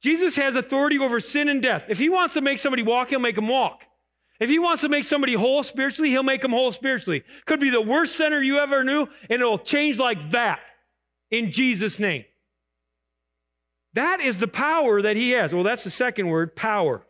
Jesus 0.00 0.36
has 0.36 0.54
authority 0.54 0.98
over 0.98 1.18
sin 1.18 1.48
and 1.48 1.60
death. 1.60 1.86
If 1.88 1.98
he 1.98 2.08
wants 2.08 2.34
to 2.34 2.40
make 2.40 2.58
somebody 2.58 2.82
walk, 2.82 3.08
he'll 3.10 3.18
make 3.18 3.34
them 3.34 3.48
walk. 3.48 3.84
If 4.40 4.48
he 4.48 4.58
wants 4.58 4.82
to 4.82 4.88
make 4.88 5.04
somebody 5.04 5.34
whole 5.34 5.62
spiritually, 5.62 6.10
he'll 6.10 6.22
make 6.22 6.42
them 6.42 6.50
whole 6.50 6.72
spiritually. 6.72 7.22
Could 7.46 7.60
be 7.60 7.70
the 7.70 7.80
worst 7.80 8.16
sinner 8.16 8.42
you 8.42 8.58
ever 8.58 8.82
knew, 8.82 9.06
and 9.30 9.40
it'll 9.40 9.58
change 9.58 9.98
like 9.98 10.30
that 10.30 10.60
in 11.30 11.52
Jesus' 11.52 11.98
name. 11.98 12.24
That 13.94 14.20
is 14.20 14.38
the 14.38 14.48
power 14.48 15.02
that 15.02 15.16
he 15.16 15.30
has. 15.30 15.54
Well, 15.54 15.62
that's 15.62 15.84
the 15.84 15.90
second 15.90 16.28
word 16.28 16.56
power. 16.56 17.06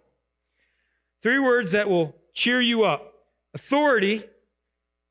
Three 1.23 1.39
words 1.39 1.73
that 1.73 1.89
will 1.89 2.15
cheer 2.35 2.61
you 2.61 2.85
up 2.85 3.13
authority, 3.55 4.25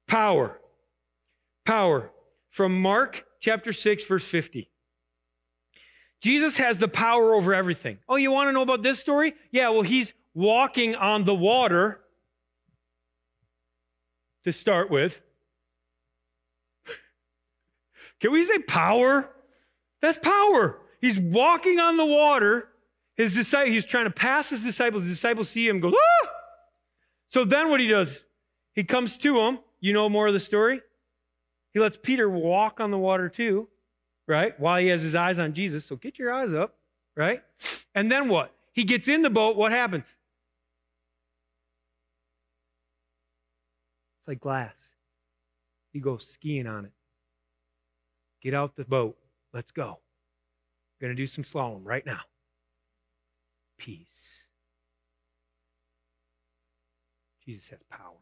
power. 0.08 0.60
Power. 1.66 2.12
From 2.52 2.80
Mark 2.80 3.26
chapter 3.40 3.74
6, 3.74 4.06
verse 4.06 4.26
50. 4.26 4.70
Jesus 6.22 6.58
has 6.58 6.78
the 6.78 6.88
power 6.88 7.34
over 7.34 7.54
everything. 7.54 7.98
Oh, 8.08 8.18
you 8.18 8.32
want 8.32 8.50
to 8.50 8.52
know 8.52 8.62
about 8.62 8.84
this 8.84 9.00
story? 9.00 9.34
Yeah, 9.52 9.70
well, 9.70 9.82
he's 9.82 10.14
walking 10.36 10.96
on 10.96 11.24
the 11.24 11.34
water 11.34 12.03
to 14.44 14.52
start 14.52 14.90
with. 14.90 15.22
Can 18.20 18.32
we 18.32 18.44
say 18.44 18.60
power? 18.60 19.30
That's 20.02 20.18
power. 20.18 20.80
He's 21.02 21.20
walking 21.20 21.80
on 21.80 21.98
the 21.98 22.06
water. 22.06 22.70
His 23.16 23.36
disciple, 23.36 23.72
he's 23.72 23.86
trying 23.86 24.06
to 24.06 24.12
pass 24.12 24.50
his 24.50 24.62
disciples. 24.62 25.04
His 25.04 25.18
disciples 25.18 25.50
see 25.50 25.68
him, 25.68 25.80
goes, 25.80 25.94
ah! 25.94 26.30
So 27.28 27.44
then 27.44 27.70
what 27.70 27.80
he 27.80 27.88
does, 27.88 28.24
he 28.74 28.84
comes 28.84 29.18
to 29.20 29.40
him. 29.40 29.60
You 29.80 29.94
know 29.94 30.08
more 30.08 30.28
of 30.28 30.34
the 30.34 30.40
story? 30.40 30.82
He 31.74 31.80
lets 31.80 31.98
Peter 32.02 32.30
walk 32.30 32.80
on 32.80 32.92
the 32.92 32.98
water 32.98 33.28
too, 33.28 33.68
right? 34.28 34.58
While 34.60 34.80
he 34.80 34.88
has 34.88 35.02
his 35.02 35.16
eyes 35.16 35.40
on 35.40 35.54
Jesus. 35.54 35.86
So 35.86 35.96
get 35.96 36.18
your 36.18 36.32
eyes 36.32 36.54
up, 36.54 36.76
right? 37.16 37.42
And 37.94 38.12
then 38.12 38.30
what? 38.30 38.54
He 38.72 38.84
gets 38.84 39.08
in 39.08 39.22
the 39.22 39.30
boat. 39.30 39.56
What 39.56 39.72
happens? 39.72 40.06
It's 44.24 44.28
like 44.30 44.40
glass. 44.40 44.74
You 45.92 46.00
go 46.00 46.16
skiing 46.18 46.66
on 46.66 46.86
it. 46.86 46.94
Get 48.42 48.54
out 48.54 48.78
the 48.78 48.86
boat. 48.86 49.18
Let's 49.54 49.72
go. 49.72 50.00
We're 51.02 51.08
going 51.08 51.18
to 51.18 51.22
do 51.22 51.28
some 51.28 51.44
slalom 51.44 51.82
right 51.84 52.06
now. 52.06 52.22
Peace. 53.78 54.46
Jesus 57.46 57.68
has 57.68 57.80
power. 57.92 58.16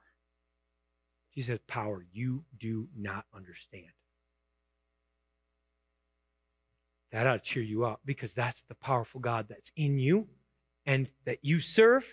Jesus 1.35 1.49
has 1.49 1.59
power 1.67 2.03
you 2.11 2.43
do 2.59 2.87
not 2.97 3.25
understand. 3.35 3.85
That 7.11 7.27
ought 7.27 7.43
to 7.43 7.47
cheer 7.47 7.61
you 7.61 7.85
up 7.85 7.99
because 8.05 8.33
that's 8.33 8.63
the 8.63 8.75
powerful 8.75 9.19
God 9.19 9.45
that's 9.49 9.71
in 9.75 9.99
you 9.99 10.27
and 10.87 11.07
that 11.25 11.37
you 11.43 11.61
serve. 11.61 12.11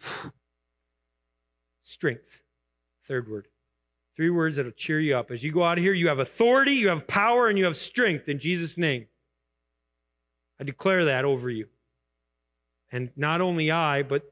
Strength. 1.86 2.42
Third 3.06 3.30
word. 3.30 3.46
Three 4.16 4.30
words 4.30 4.56
that'll 4.56 4.72
cheer 4.72 4.98
you 4.98 5.16
up. 5.16 5.30
As 5.30 5.44
you 5.44 5.52
go 5.52 5.62
out 5.62 5.78
of 5.78 5.84
here, 5.84 5.92
you 5.92 6.08
have 6.08 6.18
authority, 6.18 6.72
you 6.72 6.88
have 6.88 7.06
power, 7.06 7.48
and 7.48 7.56
you 7.56 7.64
have 7.64 7.76
strength 7.76 8.28
in 8.28 8.40
Jesus' 8.40 8.76
name. 8.76 9.06
I 10.60 10.64
declare 10.64 11.04
that 11.04 11.24
over 11.24 11.48
you. 11.48 11.68
And 12.90 13.10
not 13.14 13.40
only 13.40 13.70
I, 13.70 14.02
but 14.02 14.22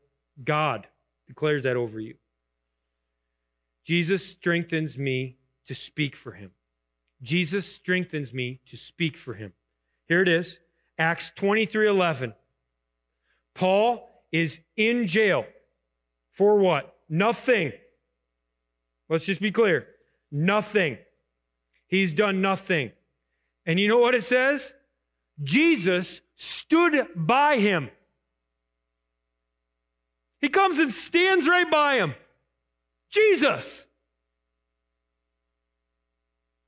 God 0.43 0.89
declares 1.29 1.63
that 1.63 1.77
over 1.77 2.01
you. 2.01 2.17
Jesus 3.85 4.27
strengthens 4.27 4.99
me 4.99 5.37
to 5.67 5.77
speak 5.77 6.17
for 6.17 6.33
him. 6.33 6.51
Jesus 7.23 7.73
strengthens 7.73 8.35
me 8.35 8.63
to 8.67 8.77
speak 8.77 9.17
for 9.17 9.35
him. 9.35 9.53
Here 10.09 10.23
it 10.23 10.29
is, 10.29 10.59
Acts 10.99 11.31
23 11.37 11.87
11. 11.87 12.35
Paul 13.55 14.25
is 14.33 14.59
in 14.77 15.07
jail 15.07 15.45
for 16.33 16.59
what? 16.59 16.94
Nothing. 17.09 17.73
Let's 19.09 19.25
just 19.25 19.41
be 19.41 19.53
clear. 19.53 19.87
Nothing. 20.31 20.99
He's 21.87 22.13
done 22.13 22.41
nothing. 22.41 22.93
And 23.67 23.79
you 23.79 23.89
know 23.89 23.99
what 23.99 24.15
it 24.15 24.25
says? 24.25 24.75
Jesus 25.43 26.21
stood 26.37 27.09
by 27.15 27.59
him. 27.59 27.91
He 30.41 30.49
comes 30.49 30.79
and 30.79 30.93
stands 30.93 31.49
right 31.49 31.71
by 31.71 31.97
him. 31.97 32.15
Jesus. 33.11 33.87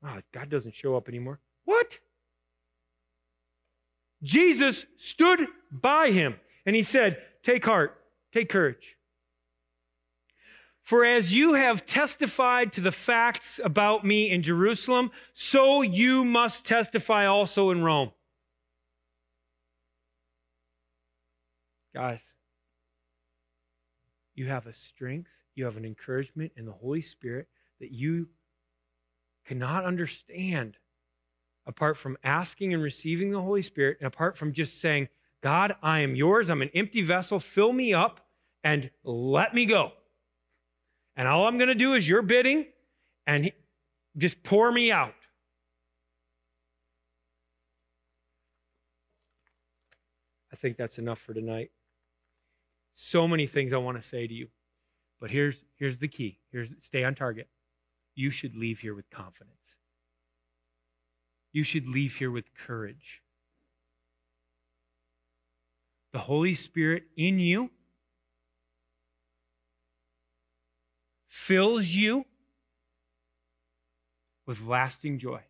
Oh, 0.04 0.20
God 0.32 0.48
doesn't 0.48 0.74
show 0.74 0.96
up 0.96 1.08
anymore. 1.08 1.40
What? 1.64 1.98
Jesus 4.22 4.86
stood 4.96 5.46
by 5.70 6.10
him 6.10 6.36
and 6.64 6.74
he 6.74 6.82
said, 6.82 7.18
Take 7.42 7.64
heart, 7.64 8.00
take 8.32 8.48
courage. 8.48 8.95
For 10.86 11.04
as 11.04 11.34
you 11.34 11.54
have 11.54 11.84
testified 11.84 12.72
to 12.74 12.80
the 12.80 12.92
facts 12.92 13.58
about 13.64 14.06
me 14.06 14.30
in 14.30 14.44
Jerusalem, 14.44 15.10
so 15.34 15.82
you 15.82 16.24
must 16.24 16.64
testify 16.64 17.26
also 17.26 17.70
in 17.70 17.82
Rome. 17.82 18.12
Guys, 21.92 22.22
you 24.36 24.46
have 24.46 24.68
a 24.68 24.74
strength, 24.74 25.28
you 25.56 25.64
have 25.64 25.76
an 25.76 25.84
encouragement 25.84 26.52
in 26.56 26.66
the 26.66 26.72
Holy 26.72 27.02
Spirit 27.02 27.48
that 27.80 27.90
you 27.90 28.28
cannot 29.44 29.84
understand 29.84 30.76
apart 31.66 31.98
from 31.98 32.16
asking 32.22 32.74
and 32.74 32.80
receiving 32.80 33.32
the 33.32 33.42
Holy 33.42 33.62
Spirit, 33.62 33.96
and 33.98 34.06
apart 34.06 34.38
from 34.38 34.52
just 34.52 34.80
saying, 34.80 35.08
God, 35.42 35.74
I 35.82 35.98
am 35.98 36.14
yours, 36.14 36.48
I'm 36.48 36.62
an 36.62 36.70
empty 36.74 37.02
vessel, 37.02 37.40
fill 37.40 37.72
me 37.72 37.92
up, 37.92 38.20
and 38.62 38.88
let 39.02 39.52
me 39.52 39.66
go. 39.66 39.90
And 41.16 41.26
all 41.26 41.46
I'm 41.46 41.56
going 41.56 41.68
to 41.68 41.74
do 41.74 41.94
is 41.94 42.06
your 42.08 42.22
bidding, 42.22 42.66
and 43.26 43.50
just 44.16 44.42
pour 44.42 44.70
me 44.70 44.92
out. 44.92 45.14
I 50.52 50.56
think 50.56 50.76
that's 50.76 50.98
enough 50.98 51.18
for 51.18 51.34
tonight. 51.34 51.70
So 52.94 53.28
many 53.28 53.46
things 53.46 53.72
I 53.72 53.78
want 53.78 54.00
to 54.00 54.06
say 54.06 54.26
to 54.26 54.32
you. 54.32 54.48
But 55.20 55.30
here's 55.30 55.64
here's 55.76 55.98
the 55.98 56.08
key. 56.08 56.38
Here's 56.50 56.70
stay 56.80 57.04
on 57.04 57.14
target. 57.14 57.48
You 58.14 58.30
should 58.30 58.56
leave 58.56 58.78
here 58.78 58.94
with 58.94 59.08
confidence. 59.10 59.56
You 61.52 61.62
should 61.62 61.86
leave 61.86 62.16
here 62.16 62.30
with 62.30 62.44
courage. 62.54 63.22
The 66.12 66.18
Holy 66.18 66.54
Spirit 66.54 67.04
in 67.16 67.38
you 67.38 67.70
fills 71.46 71.86
you 71.86 72.24
with 74.48 74.66
lasting 74.66 75.20
joy. 75.20 75.40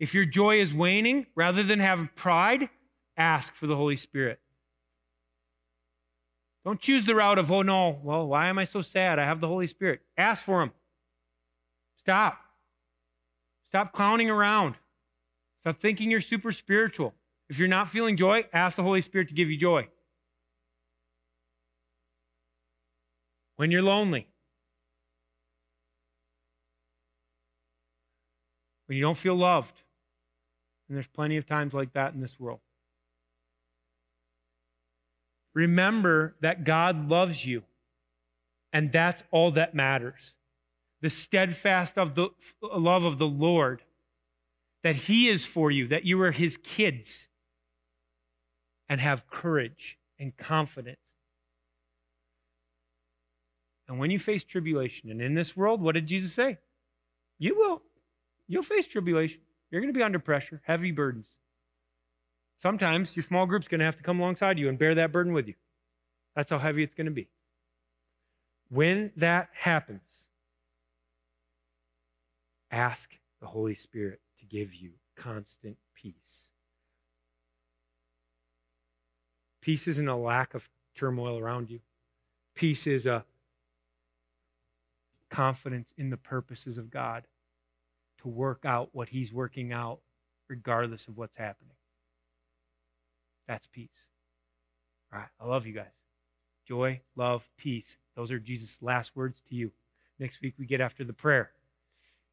If 0.00 0.14
your 0.14 0.24
joy 0.24 0.60
is 0.60 0.74
waning, 0.74 1.26
rather 1.36 1.62
than 1.62 1.78
have 1.78 2.08
pride, 2.16 2.68
ask 3.16 3.54
for 3.54 3.68
the 3.68 3.76
Holy 3.76 3.96
Spirit. 3.96 4.40
Don't 6.64 6.80
choose 6.80 7.04
the 7.04 7.14
route 7.14 7.38
of, 7.38 7.52
oh 7.52 7.62
no, 7.62 8.00
well, 8.02 8.26
why 8.26 8.48
am 8.48 8.58
I 8.58 8.64
so 8.64 8.82
sad? 8.82 9.20
I 9.20 9.24
have 9.24 9.40
the 9.40 9.46
Holy 9.46 9.68
Spirit. 9.68 10.00
Ask 10.18 10.42
for 10.42 10.60
Him. 10.60 10.72
Stop. 11.98 12.38
Stop 13.68 13.92
clowning 13.92 14.28
around. 14.28 14.74
Stop 15.60 15.80
thinking 15.80 16.10
you're 16.10 16.20
super 16.20 16.50
spiritual. 16.50 17.14
If 17.48 17.60
you're 17.60 17.68
not 17.68 17.90
feeling 17.90 18.16
joy, 18.16 18.44
ask 18.52 18.76
the 18.76 18.82
Holy 18.82 19.02
Spirit 19.02 19.28
to 19.28 19.34
give 19.34 19.50
you 19.50 19.56
joy. 19.56 19.86
When 23.54 23.70
you're 23.70 23.82
lonely, 23.82 24.26
when 28.86 28.96
you 28.96 29.02
don't 29.02 29.18
feel 29.18 29.34
loved, 29.34 29.82
and 30.88 30.96
there's 30.96 31.06
plenty 31.08 31.36
of 31.36 31.46
times 31.46 31.74
like 31.74 31.92
that 31.94 32.14
in 32.14 32.20
this 32.20 32.38
world. 32.38 32.60
Remember 35.54 36.36
that 36.42 36.64
God 36.64 37.08
loves 37.08 37.44
you, 37.44 37.62
and 38.72 38.92
that's 38.92 39.22
all 39.30 39.52
that 39.52 39.74
matters. 39.74 40.34
The 41.00 41.10
steadfast 41.10 41.98
of 41.98 42.14
the 42.14 42.28
love 42.62 43.04
of 43.04 43.18
the 43.18 43.26
Lord, 43.26 43.82
that 44.82 44.96
He 44.96 45.28
is 45.28 45.44
for 45.46 45.70
you, 45.70 45.88
that 45.88 46.04
you 46.04 46.20
are 46.22 46.30
His 46.30 46.56
kids, 46.56 47.28
and 48.88 49.00
have 49.00 49.28
courage 49.28 49.98
and 50.18 50.36
confidence. 50.36 50.98
And 53.88 53.98
when 53.98 54.10
you 54.10 54.18
face 54.18 54.44
tribulation, 54.44 55.10
and 55.10 55.20
in 55.20 55.34
this 55.34 55.56
world, 55.56 55.80
what 55.80 55.94
did 55.94 56.06
Jesus 56.06 56.32
say? 56.32 56.58
You 57.38 57.56
will. 57.56 57.82
You'll 58.48 58.62
face 58.62 58.86
tribulation. 58.86 59.40
You're 59.70 59.80
going 59.80 59.92
to 59.92 59.98
be 59.98 60.02
under 60.02 60.18
pressure, 60.18 60.60
heavy 60.64 60.92
burdens. 60.92 61.26
Sometimes 62.58 63.14
your 63.16 63.22
small 63.22 63.46
group's 63.46 63.68
going 63.68 63.80
to 63.80 63.84
have 63.84 63.96
to 63.96 64.02
come 64.02 64.20
alongside 64.20 64.58
you 64.58 64.68
and 64.68 64.78
bear 64.78 64.94
that 64.94 65.12
burden 65.12 65.32
with 65.32 65.48
you. 65.48 65.54
That's 66.34 66.50
how 66.50 66.58
heavy 66.58 66.82
it's 66.82 66.94
going 66.94 67.06
to 67.06 67.12
be. 67.12 67.28
When 68.68 69.12
that 69.16 69.48
happens, 69.52 70.00
ask 72.70 73.10
the 73.40 73.46
Holy 73.46 73.74
Spirit 73.74 74.20
to 74.40 74.46
give 74.46 74.74
you 74.74 74.92
constant 75.16 75.76
peace. 75.94 76.50
Peace 79.60 79.88
isn't 79.88 80.08
a 80.08 80.16
lack 80.16 80.54
of 80.54 80.68
turmoil 80.94 81.38
around 81.38 81.70
you, 81.70 81.80
peace 82.54 82.86
is 82.86 83.06
a 83.06 83.24
confidence 85.28 85.92
in 85.98 86.10
the 86.10 86.16
purposes 86.16 86.78
of 86.78 86.90
God 86.90 87.26
to 88.26 88.30
work 88.30 88.64
out 88.64 88.88
what 88.92 89.08
He's 89.08 89.32
working 89.32 89.72
out, 89.72 90.00
regardless 90.48 91.06
of 91.06 91.16
what's 91.16 91.36
happening. 91.36 91.76
That's 93.46 93.68
peace. 93.68 94.06
All 95.12 95.20
right. 95.20 95.28
I 95.40 95.46
love 95.46 95.64
you 95.64 95.72
guys. 95.72 95.86
Joy, 96.66 97.00
love, 97.14 97.48
peace. 97.56 97.96
Those 98.16 98.32
are 98.32 98.40
Jesus' 98.40 98.78
last 98.82 99.14
words 99.14 99.40
to 99.48 99.54
you. 99.54 99.70
Next 100.18 100.40
week, 100.40 100.54
we 100.58 100.66
get 100.66 100.80
after 100.80 101.04
the 101.04 101.12
prayer 101.12 101.52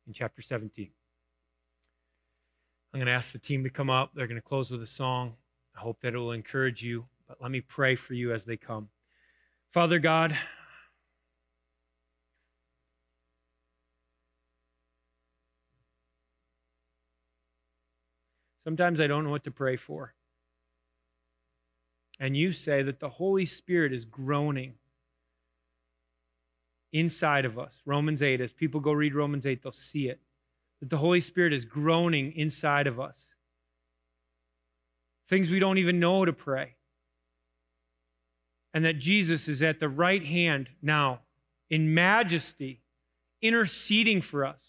in 0.08 0.14
chapter 0.14 0.41
17. 0.41 0.89
I'm 2.91 3.00
going 3.00 3.06
to 3.06 3.12
ask 3.12 3.32
the 3.32 3.38
team 3.39 3.64
to 3.64 3.70
come 3.70 3.91
up. 3.91 4.12
They're 4.16 4.28
going 4.28 4.41
to 4.41 4.48
close 4.48 4.72
with 4.72 4.82
a 4.82 4.88
song. 4.88 5.34
I 5.78 5.80
hope 5.80 6.00
that 6.02 6.16
it 6.16 6.18
will 6.18 6.32
encourage 6.32 6.82
you. 6.82 7.06
But 7.28 7.38
let 7.39 7.52
me 7.52 7.62
pray 7.62 7.96
for 7.96 8.16
you 8.16 8.34
as 8.34 8.46
they 8.46 8.58
come. 8.58 8.89
Father 9.72 10.00
God, 10.00 10.36
sometimes 18.64 19.01
I 19.01 19.07
don't 19.07 19.24
know 19.24 19.32
what 19.32 19.43
to 19.45 19.51
pray 19.51 19.76
for 19.76 20.14
and 22.20 22.38
you 22.38 22.51
say 22.51 22.84
that 22.84 22.99
the 22.99 23.09
Holy 23.09 23.45
Spirit 23.45 23.93
is 23.93 24.05
groaning 24.05 24.74
inside 26.91 27.45
of 27.45 27.57
us. 27.57 27.82
Romans 27.86 28.22
8, 28.22 28.39
as 28.39 28.53
people 28.53 28.80
go 28.80 28.91
read 28.91 29.16
Romans 29.16 29.45
8, 29.45 29.64
they'll 29.64 29.72
see 29.72 30.07
it. 30.07 30.20
That 30.80 30.89
the 30.89 30.97
Holy 30.97 31.22
Spirit 31.22 31.53
is 31.53 31.66
groaning 31.66 32.34
inside 32.34 32.88
of 32.88 32.99
us. 32.99 33.20
Things 35.28 35.49
we 35.49 35.59
don't 35.59 35.80
even 35.80 35.99
know 35.99 36.24
to 36.26 36.34
pray. 36.34 36.76
And 38.74 38.86
that 38.86 38.99
Jesus 38.99 39.47
is 39.47 39.64
at 39.64 39.80
the 39.80 39.89
right 39.89 40.24
hand 40.24 40.70
now 40.82 41.22
in 41.70 41.93
majesty, 41.93 42.82
interceding 43.41 44.22
for 44.22 44.45
us. 44.45 44.61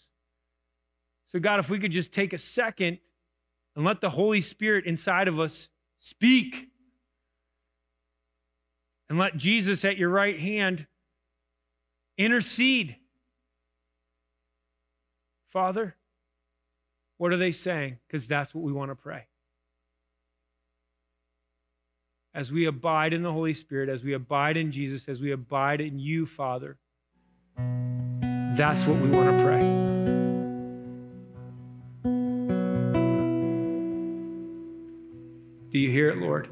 So, 1.27 1.39
God, 1.39 1.59
if 1.59 1.69
we 1.69 1.79
could 1.79 1.91
just 1.91 2.11
take 2.11 2.33
a 2.33 2.37
second 2.37 2.99
and 3.75 3.85
let 3.85 4.01
the 4.01 4.09
Holy 4.09 4.41
Spirit 4.41 4.85
inside 4.85 5.27
of 5.27 5.39
us 5.39 5.69
speak, 5.99 6.67
and 9.09 9.17
let 9.19 9.37
Jesus 9.37 9.85
at 9.85 9.97
your 9.97 10.09
right 10.09 10.39
hand 10.39 10.87
intercede. 12.17 12.95
Father, 15.51 15.95
what 17.17 17.31
are 17.31 17.37
they 17.37 17.51
saying? 17.51 17.97
Because 18.07 18.27
that's 18.27 18.53
what 18.53 18.63
we 18.63 18.73
want 18.73 18.91
to 18.91 18.95
pray. 18.95 19.25
As 22.33 22.51
we 22.51 22.65
abide 22.65 23.13
in 23.13 23.23
the 23.23 23.31
Holy 23.31 23.53
Spirit, 23.53 23.87
as 23.87 24.03
we 24.03 24.13
abide 24.13 24.57
in 24.57 24.71
Jesus, 24.71 25.07
as 25.07 25.21
we 25.21 25.31
abide 25.31 25.79
in 25.81 25.99
you, 25.99 26.25
Father, 26.25 26.77
that's 27.57 28.85
what 28.85 28.99
we 28.99 29.09
want 29.09 29.37
to 29.37 29.43
pray. 29.43 29.84
Lord? 36.25 36.49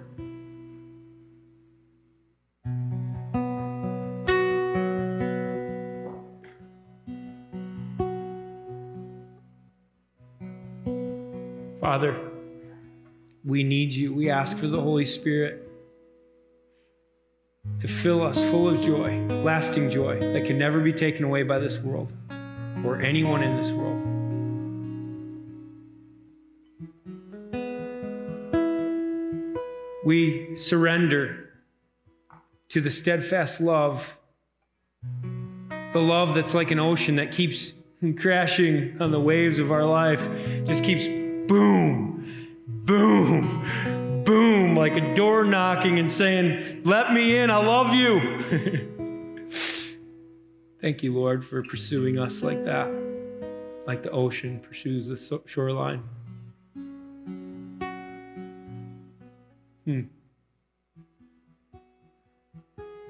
Father, 11.82 12.18
we 13.44 13.64
need 13.64 13.94
you. 13.94 14.14
We 14.14 14.30
ask 14.30 14.58
for 14.58 14.68
the 14.68 14.80
Holy 14.80 15.06
Spirit 15.06 15.70
to 17.82 17.88
fill 17.88 18.24
us 18.24 18.42
full 18.46 18.70
of 18.70 18.82
joy, 18.82 19.20
lasting 19.44 19.90
joy 19.90 20.20
that 20.34 20.46
can 20.46 20.58
never 20.58 20.80
be 20.80 20.94
taken 20.94 21.26
away 21.26 21.44
by 21.44 21.60
this 21.60 21.78
world 21.80 22.12
or 22.86 23.02
anyone 23.02 23.44
in 23.44 23.58
this 23.58 23.72
world. 23.72 24.23
We 30.06 30.58
surrender 30.58 31.50
to 32.70 32.82
the 32.82 32.92
steadfast 32.92 33.62
love, 33.62 34.18
the 35.94 36.00
love 36.00 36.34
that's 36.36 36.54
like 36.54 36.72
an 36.72 36.80
ocean 36.80 37.16
that 37.18 37.32
keeps 37.32 37.74
crashing 38.18 38.98
on 39.00 39.12
the 39.12 39.20
waves 39.20 39.60
of 39.60 39.72
our 39.72 39.86
life, 39.86 40.28
just 40.66 40.84
keeps 40.84 41.08
boom, 41.48 42.50
boom, 42.68 44.24
boom, 44.26 44.76
like 44.76 44.98
a 44.98 45.16
door 45.16 45.46
knocking 45.46 46.00
and 46.00 46.12
saying, 46.12 46.82
Let 46.84 47.14
me 47.14 47.38
in, 47.38 47.50
I 47.50 47.58
love 47.58 47.94
you. 47.94 49.50
Thank 50.82 51.02
you, 51.02 51.14
Lord, 51.14 51.46
for 51.46 51.64
pursuing 51.64 52.20
us 52.20 52.44
like 52.44 52.66
that, 52.66 52.92
like 53.88 54.04
the 54.04 54.12
ocean 54.12 54.60
pursues 54.60 55.08
the 55.08 55.42
shoreline. 55.46 56.04
Hmm. 59.86 60.02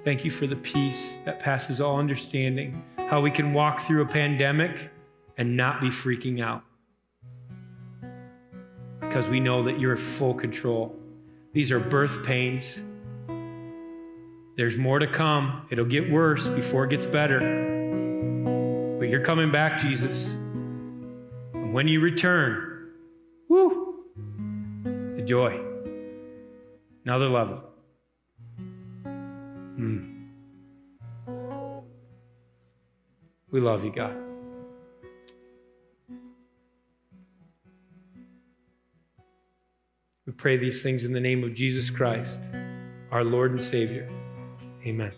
Thank 0.04 0.26
you 0.26 0.32
for 0.32 0.48
the 0.48 0.56
peace 0.58 1.18
that 1.26 1.40
passes 1.40 1.80
all 1.80 1.98
understanding, 1.98 2.84
how 2.98 3.22
we 3.22 3.32
can 3.32 3.54
walk 3.54 3.82
through 3.82 4.02
a 4.02 4.06
pandemic 4.06 4.90
and 5.38 5.56
not 5.56 5.80
be 5.80 5.88
freaking 5.88 6.44
out 6.44 6.64
because 9.14 9.28
we 9.28 9.40
know 9.40 9.62
that 9.62 9.80
you're 9.80 9.92
in 9.92 9.98
full 9.98 10.34
control. 10.34 10.96
These 11.54 11.72
are 11.72 11.80
birth 11.80 12.26
pains. 12.26 12.82
There's 14.58 14.76
more 14.76 14.98
to 14.98 15.06
come. 15.06 15.68
It'll 15.70 15.86
get 15.86 16.12
worse 16.12 16.48
before 16.48 16.86
it 16.86 16.90
gets 16.90 17.06
better. 17.06 17.40
But 18.98 19.10
you're 19.10 19.24
coming 19.24 19.52
back, 19.52 19.80
Jesus. 19.80 20.34
And 21.54 21.72
when 21.72 21.88
you 21.88 22.00
return, 22.00 22.90
whoo, 23.50 24.06
the 25.16 25.22
joy. 25.22 25.73
Another 27.06 27.30
level. 27.30 27.64
Hmm. 29.06 30.14
We 33.52 33.60
love 33.60 33.84
you, 33.84 33.92
God. 33.92 34.16
We 40.26 40.32
pray 40.34 40.58
these 40.58 40.82
things 40.82 41.04
in 41.04 41.12
the 41.12 41.20
name 41.20 41.44
of 41.44 41.54
Jesus 41.54 41.90
Christ, 41.90 42.40
our 43.12 43.24
Lord 43.24 43.52
and 43.52 43.62
Savior. 43.62 44.08
Amen. 44.86 45.12